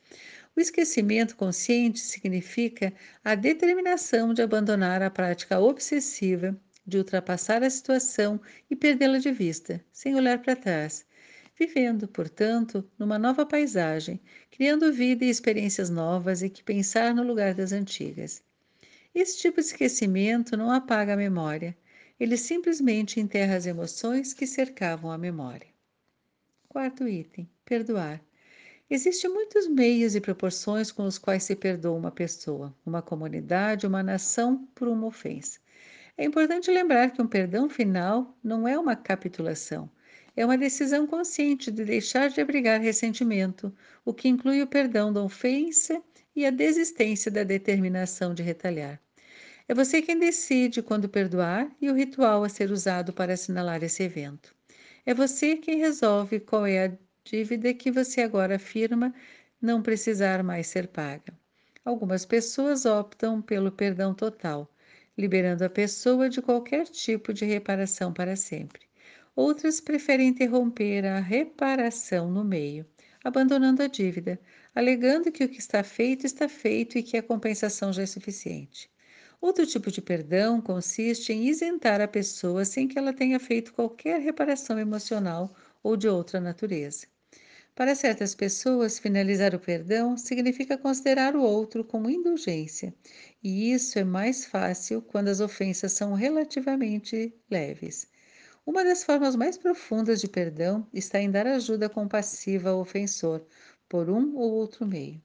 O 0.56 0.60
esquecimento 0.60 1.36
consciente 1.36 2.00
significa 2.00 2.92
a 3.24 3.36
determinação 3.36 4.34
de 4.34 4.42
abandonar 4.42 5.04
a 5.04 5.10
prática 5.12 5.60
obsessiva, 5.60 6.60
de 6.86 6.98
ultrapassar 6.98 7.62
a 7.62 7.70
situação 7.70 8.42
e 8.72 8.76
perdê-la 8.76 9.20
de 9.20 9.32
vista, 9.32 9.84
sem 9.92 10.16
olhar 10.16 10.42
para 10.42 10.56
trás, 10.56 11.06
vivendo, 11.58 12.08
portanto, 12.08 12.88
numa 13.00 13.18
nova 13.18 13.46
paisagem, 13.46 14.22
criando 14.52 14.94
vida 14.94 15.26
e 15.26 15.30
experiências 15.30 15.90
novas 15.90 16.44
e 16.44 16.50
que 16.50 16.64
pensar 16.64 17.16
no 17.16 17.24
lugar 17.24 17.56
das 17.56 17.72
antigas. 17.72 18.44
Esse 19.14 19.40
tipo 19.40 19.60
de 19.60 19.66
esquecimento 19.66 20.56
não 20.56 20.70
apaga 20.70 21.14
a 21.14 21.18
memória, 21.18 21.76
ele 22.20 22.38
simplesmente 22.38 23.20
enterra 23.20 23.56
as 23.56 23.66
emoções 23.66 24.34
que 24.34 24.46
cercavam 24.46 25.12
a 25.12 25.18
memória. 25.18 25.68
Quarto 26.70 27.08
item: 27.08 27.50
perdoar. 27.66 28.22
Existem 28.90 29.30
muitos 29.32 29.68
meios 29.68 30.16
e 30.16 30.22
proporções 30.22 30.92
com 30.92 31.06
os 31.06 31.18
quais 31.18 31.44
se 31.44 31.56
perdoa 31.56 31.98
uma 31.98 32.12
pessoa, 32.12 32.74
uma 32.86 33.02
comunidade, 33.02 33.88
uma 33.88 34.04
nação 34.04 34.68
por 34.76 34.88
uma 34.88 35.08
ofensa. 35.08 35.60
É 36.16 36.24
importante 36.24 36.72
lembrar 36.72 37.12
que 37.12 37.22
um 37.22 37.28
perdão 37.28 37.68
final 37.68 38.38
não 38.44 38.68
é 38.68 38.78
uma 38.78 38.96
capitulação, 38.96 39.90
é 40.38 40.46
uma 40.46 40.56
decisão 40.56 41.08
consciente 41.08 41.72
de 41.72 41.84
deixar 41.84 42.30
de 42.30 42.40
abrigar 42.40 42.80
ressentimento, 42.80 43.74
o 44.06 44.14
que 44.14 44.28
inclui 44.28 44.62
o 44.62 44.68
perdão 44.68 45.12
da 45.12 45.24
ofensa 45.24 46.00
e 46.36 46.46
a 46.46 46.52
desistência 46.52 47.32
da 47.32 47.44
determinação 47.44 48.36
de 48.36 48.44
retalhar. 48.44 49.02
É 49.68 49.74
você 49.74 50.00
quem 50.00 50.20
decide 50.20 50.84
quando 50.84 51.10
perdoar 51.10 51.68
e 51.82 51.90
o 51.90 51.96
ritual 51.96 52.44
a 52.44 52.50
ser 52.50 52.70
usado 52.70 53.12
para 53.12 53.34
assinalar 53.34 53.84
esse 53.84 54.04
evento. 54.04 54.54
É 55.08 55.14
você 55.14 55.58
quem 55.58 55.80
resolve 55.80 56.40
qual 56.40 56.68
é 56.68 56.86
a 56.86 56.92
dívida 57.24 57.74
que 57.74 57.90
você 57.90 58.22
agora 58.22 58.58
afirma 58.58 59.12
não 59.60 59.82
precisar 59.82 60.44
mais 60.44 60.68
ser 60.68 60.88
paga. 60.88 61.34
Algumas 61.84 62.28
pessoas 62.28 62.86
optam 62.86 63.42
pelo 63.42 63.72
perdão 63.72 64.14
total, 64.14 64.72
liberando 65.18 65.66
a 65.66 65.70
pessoa 65.70 66.30
de 66.30 66.44
qualquer 66.44 66.86
tipo 66.86 67.34
de 67.34 67.44
reparação 67.44 68.14
para 68.14 68.36
sempre. 68.36 68.87
Outras 69.38 69.80
preferem 69.80 70.30
interromper 70.30 71.06
a 71.06 71.20
reparação 71.20 72.28
no 72.32 72.44
meio, 72.44 72.88
abandonando 73.24 73.84
a 73.84 73.88
dívida, 73.88 74.40
alegando 74.74 75.32
que 75.32 75.44
o 75.44 75.48
que 75.48 75.60
está 75.60 75.84
feito 75.84 76.26
está 76.26 76.50
feito 76.50 76.98
e 76.98 77.04
que 77.04 77.18
a 77.18 77.22
compensação 77.22 77.94
já 77.94 78.02
é 78.02 78.08
suficiente. 78.08 78.90
Outro 79.40 79.64
tipo 79.68 79.92
de 79.92 80.02
perdão 80.02 80.60
consiste 80.60 81.32
em 81.32 81.48
isentar 81.48 82.02
a 82.02 82.08
pessoa 82.08 82.66
sem 82.66 82.88
que 82.88 82.98
ela 82.98 83.14
tenha 83.14 83.40
feito 83.40 83.76
qualquer 83.76 84.20
reparação 84.20 84.80
emocional 84.80 85.56
ou 85.84 85.96
de 85.96 86.08
outra 86.08 86.40
natureza. 86.40 87.06
Para 87.76 87.94
certas 87.94 88.34
pessoas, 88.34 88.98
finalizar 88.98 89.54
o 89.54 89.60
perdão 89.60 90.18
significa 90.18 90.80
considerar 90.80 91.36
o 91.36 91.44
outro 91.44 91.84
como 91.84 92.10
indulgência, 92.10 92.92
e 93.44 93.72
isso 93.72 94.00
é 94.00 94.04
mais 94.04 94.46
fácil 94.46 95.00
quando 95.00 95.28
as 95.28 95.40
ofensas 95.40 95.94
são 95.94 96.16
relativamente 96.16 97.32
leves. 97.52 98.08
Uma 98.68 98.84
das 98.84 99.02
formas 99.02 99.34
mais 99.34 99.58
profundas 99.58 100.20
de 100.20 100.28
perdão 100.28 100.86
está 100.94 101.22
em 101.22 101.32
dar 101.32 101.48
ajuda 101.48 101.88
compassiva 101.88 102.72
ao 102.72 102.82
ofensor, 102.82 103.42
por 103.88 104.10
um 104.10 104.36
ou 104.36 104.52
outro 104.52 104.86
meio. 104.86 105.22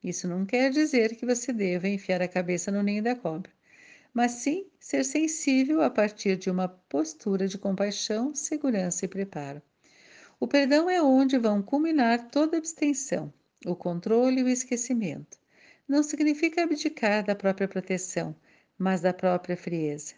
Isso 0.00 0.28
não 0.28 0.46
quer 0.46 0.70
dizer 0.70 1.16
que 1.16 1.26
você 1.26 1.52
deva 1.52 1.88
enfiar 1.88 2.22
a 2.22 2.28
cabeça 2.28 2.70
no 2.70 2.84
ninho 2.84 3.02
da 3.02 3.16
cobra, 3.16 3.50
mas 4.12 4.30
sim 4.30 4.68
ser 4.78 5.04
sensível 5.04 5.82
a 5.82 5.90
partir 5.90 6.36
de 6.36 6.48
uma 6.48 6.68
postura 6.68 7.48
de 7.48 7.58
compaixão, 7.58 8.32
segurança 8.32 9.04
e 9.04 9.08
preparo. 9.08 9.60
O 10.38 10.46
perdão 10.46 10.88
é 10.88 11.02
onde 11.02 11.36
vão 11.36 11.60
culminar 11.60 12.28
toda 12.30 12.56
abstenção, 12.56 13.34
o 13.66 13.74
controle 13.74 14.40
e 14.40 14.44
o 14.44 14.48
esquecimento. 14.48 15.36
Não 15.88 16.04
significa 16.04 16.62
abdicar 16.62 17.24
da 17.24 17.34
própria 17.34 17.66
proteção, 17.66 18.36
mas 18.78 19.00
da 19.00 19.12
própria 19.12 19.56
frieza. 19.56 20.14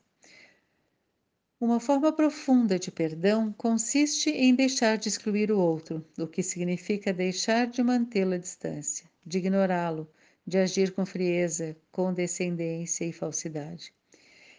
Uma 1.59 1.81
forma 1.81 2.13
profunda 2.13 2.79
de 2.79 2.91
perdão 2.91 3.51
consiste 3.51 4.29
em 4.29 4.55
deixar 4.55 4.99
de 4.99 5.09
excluir 5.09 5.51
o 5.51 5.59
outro, 5.59 6.05
o 6.19 6.27
que 6.27 6.43
significa 6.43 7.15
deixar 7.15 7.67
de 7.67 7.83
mantê-lo 7.83 8.35
à 8.35 8.37
distância, 8.37 9.09
de 9.25 9.39
ignorá-lo, 9.39 10.07
de 10.47 10.59
agir 10.59 10.93
com 10.93 11.07
frieza, 11.07 11.75
condescendência 11.91 13.07
e 13.07 13.13
falsidade. 13.13 13.91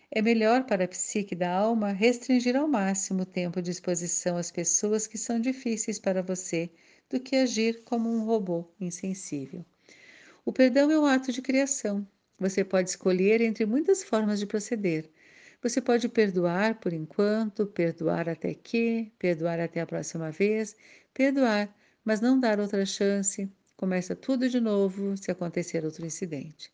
É 0.09 0.23
melhor 0.23 0.63
para 0.63 0.85
a 0.85 0.87
psique 0.87 1.35
da 1.35 1.55
alma 1.55 1.91
restringir 1.91 2.55
ao 2.55 2.67
máximo 2.67 3.21
o 3.21 3.27
tempo 3.27 3.61
de 3.61 3.69
exposição 3.69 4.35
às 4.35 4.49
pessoas 4.49 5.05
que 5.05 5.19
são 5.19 5.39
difíceis 5.39 5.99
para 5.99 6.23
você 6.23 6.67
do 7.07 7.19
que 7.19 7.35
agir 7.35 7.83
como 7.83 8.09
um 8.09 8.25
robô 8.25 8.65
insensível. 8.81 9.63
O 10.43 10.51
perdão 10.51 10.89
é 10.89 10.99
um 10.99 11.05
ato 11.05 11.31
de 11.31 11.43
criação. 11.43 12.07
Você 12.39 12.63
pode 12.63 12.89
escolher 12.89 13.39
entre 13.39 13.67
muitas 13.67 14.03
formas 14.03 14.39
de 14.39 14.47
proceder. 14.47 15.11
Você 15.61 15.81
pode 15.81 16.07
perdoar 16.07 16.79
por 16.79 16.93
enquanto, 16.93 17.65
perdoar 17.65 18.29
até 18.29 18.53
que, 18.53 19.11
perdoar 19.17 19.59
até 19.59 19.81
a 19.81 19.87
próxima 19.87 20.29
vez, 20.31 20.75
perdoar, 21.13 21.75
mas 22.05 22.21
não 22.21 22.39
dar 22.39 22.59
outra 22.59 22.85
chance. 22.85 23.51
Começa 23.75 24.15
tudo 24.15 24.47
de 24.47 24.59
novo 24.59 25.17
se 25.17 25.31
acontecer 25.31 25.83
outro 25.83 26.05
incidente. 26.05 26.71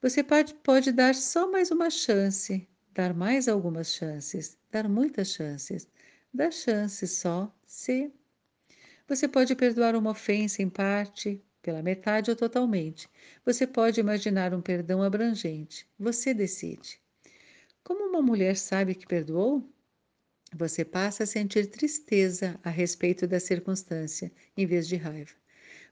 Você 0.00 0.22
pode, 0.22 0.54
pode 0.54 0.92
dar 0.92 1.14
só 1.16 1.50
mais 1.50 1.70
uma 1.72 1.90
chance, 1.90 2.66
dar 2.94 3.12
mais 3.12 3.48
algumas 3.48 3.88
chances, 3.88 4.56
dar 4.70 4.88
muitas 4.88 5.28
chances, 5.28 5.88
dar 6.32 6.52
chances 6.52 7.10
só 7.12 7.52
se. 7.66 8.12
Você 9.08 9.26
pode 9.26 9.54
perdoar 9.56 9.96
uma 9.96 10.10
ofensa 10.10 10.62
em 10.62 10.68
parte, 10.68 11.42
pela 11.60 11.82
metade 11.82 12.30
ou 12.30 12.36
totalmente. 12.36 13.08
Você 13.44 13.66
pode 13.66 13.98
imaginar 14.00 14.54
um 14.54 14.62
perdão 14.62 15.02
abrangente. 15.02 15.88
Você 15.98 16.32
decide. 16.32 17.01
Como 17.84 18.04
uma 18.04 18.22
mulher 18.22 18.56
sabe 18.56 18.94
que 18.94 19.06
perdoou? 19.06 19.68
Você 20.54 20.84
passa 20.84 21.24
a 21.24 21.26
sentir 21.26 21.66
tristeza 21.66 22.58
a 22.62 22.70
respeito 22.70 23.26
da 23.26 23.40
circunstância, 23.40 24.30
em 24.56 24.66
vez 24.66 24.86
de 24.86 24.96
raiva. 24.96 25.32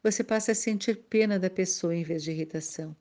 Você 0.02 0.22
passa 0.22 0.52
a 0.52 0.54
sentir 0.54 0.96
pena 1.08 1.38
da 1.38 1.50
pessoa 1.50 1.94
em 1.94 2.04
vez 2.04 2.22
de 2.22 2.30
irritação. 2.30 2.94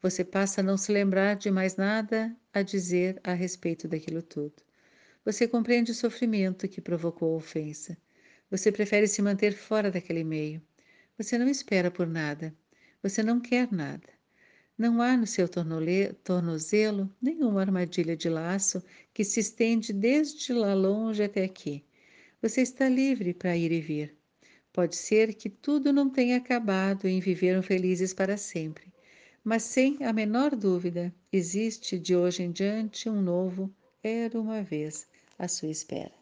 Você 0.00 0.24
passa 0.24 0.60
a 0.60 0.64
não 0.64 0.78
se 0.78 0.90
lembrar 0.90 1.36
de 1.36 1.50
mais 1.50 1.76
nada 1.76 2.34
a 2.52 2.62
dizer 2.62 3.20
a 3.22 3.34
respeito 3.34 3.86
daquilo 3.86 4.22
tudo. 4.22 4.54
Você 5.24 5.46
compreende 5.46 5.90
o 5.90 5.94
sofrimento 5.94 6.66
que 6.66 6.80
provocou 6.80 7.34
a 7.34 7.36
ofensa. 7.36 7.96
Você 8.50 8.72
prefere 8.72 9.06
se 9.06 9.20
manter 9.20 9.52
fora 9.52 9.90
daquele 9.90 10.24
meio. 10.24 10.62
Você 11.18 11.36
não 11.36 11.48
espera 11.48 11.90
por 11.90 12.06
nada. 12.06 12.54
Você 13.02 13.22
não 13.22 13.38
quer 13.38 13.70
nada. 13.70 14.19
Não 14.80 15.02
há 15.02 15.16
no 15.16 15.26
seu 15.26 15.46
tornozelo 16.24 17.14
nenhuma 17.20 17.60
armadilha 17.60 18.16
de 18.16 18.30
laço 18.30 18.82
que 19.12 19.22
se 19.22 19.40
estende 19.40 19.92
desde 19.92 20.54
lá 20.54 20.72
longe 20.72 21.22
até 21.22 21.44
aqui. 21.44 21.84
Você 22.40 22.62
está 22.62 22.88
livre 22.88 23.34
para 23.34 23.56
ir 23.56 23.70
e 23.72 23.80
vir. 23.80 24.16
Pode 24.72 24.96
ser 24.96 25.34
que 25.34 25.50
tudo 25.50 25.92
não 25.92 26.08
tenha 26.08 26.38
acabado 26.38 27.06
e 27.06 27.20
viveram 27.20 27.62
felizes 27.62 28.14
para 28.14 28.38
sempre 28.38 28.90
mas 29.42 29.62
sem 29.62 30.04
a 30.04 30.12
menor 30.12 30.54
dúvida, 30.54 31.14
existe 31.32 31.98
de 31.98 32.14
hoje 32.14 32.42
em 32.42 32.52
diante 32.52 33.08
um 33.08 33.22
novo 33.22 33.72
era 34.02 34.38
uma 34.38 34.62
vez 34.62 35.08
à 35.38 35.48
sua 35.48 35.70
espera. 35.70 36.19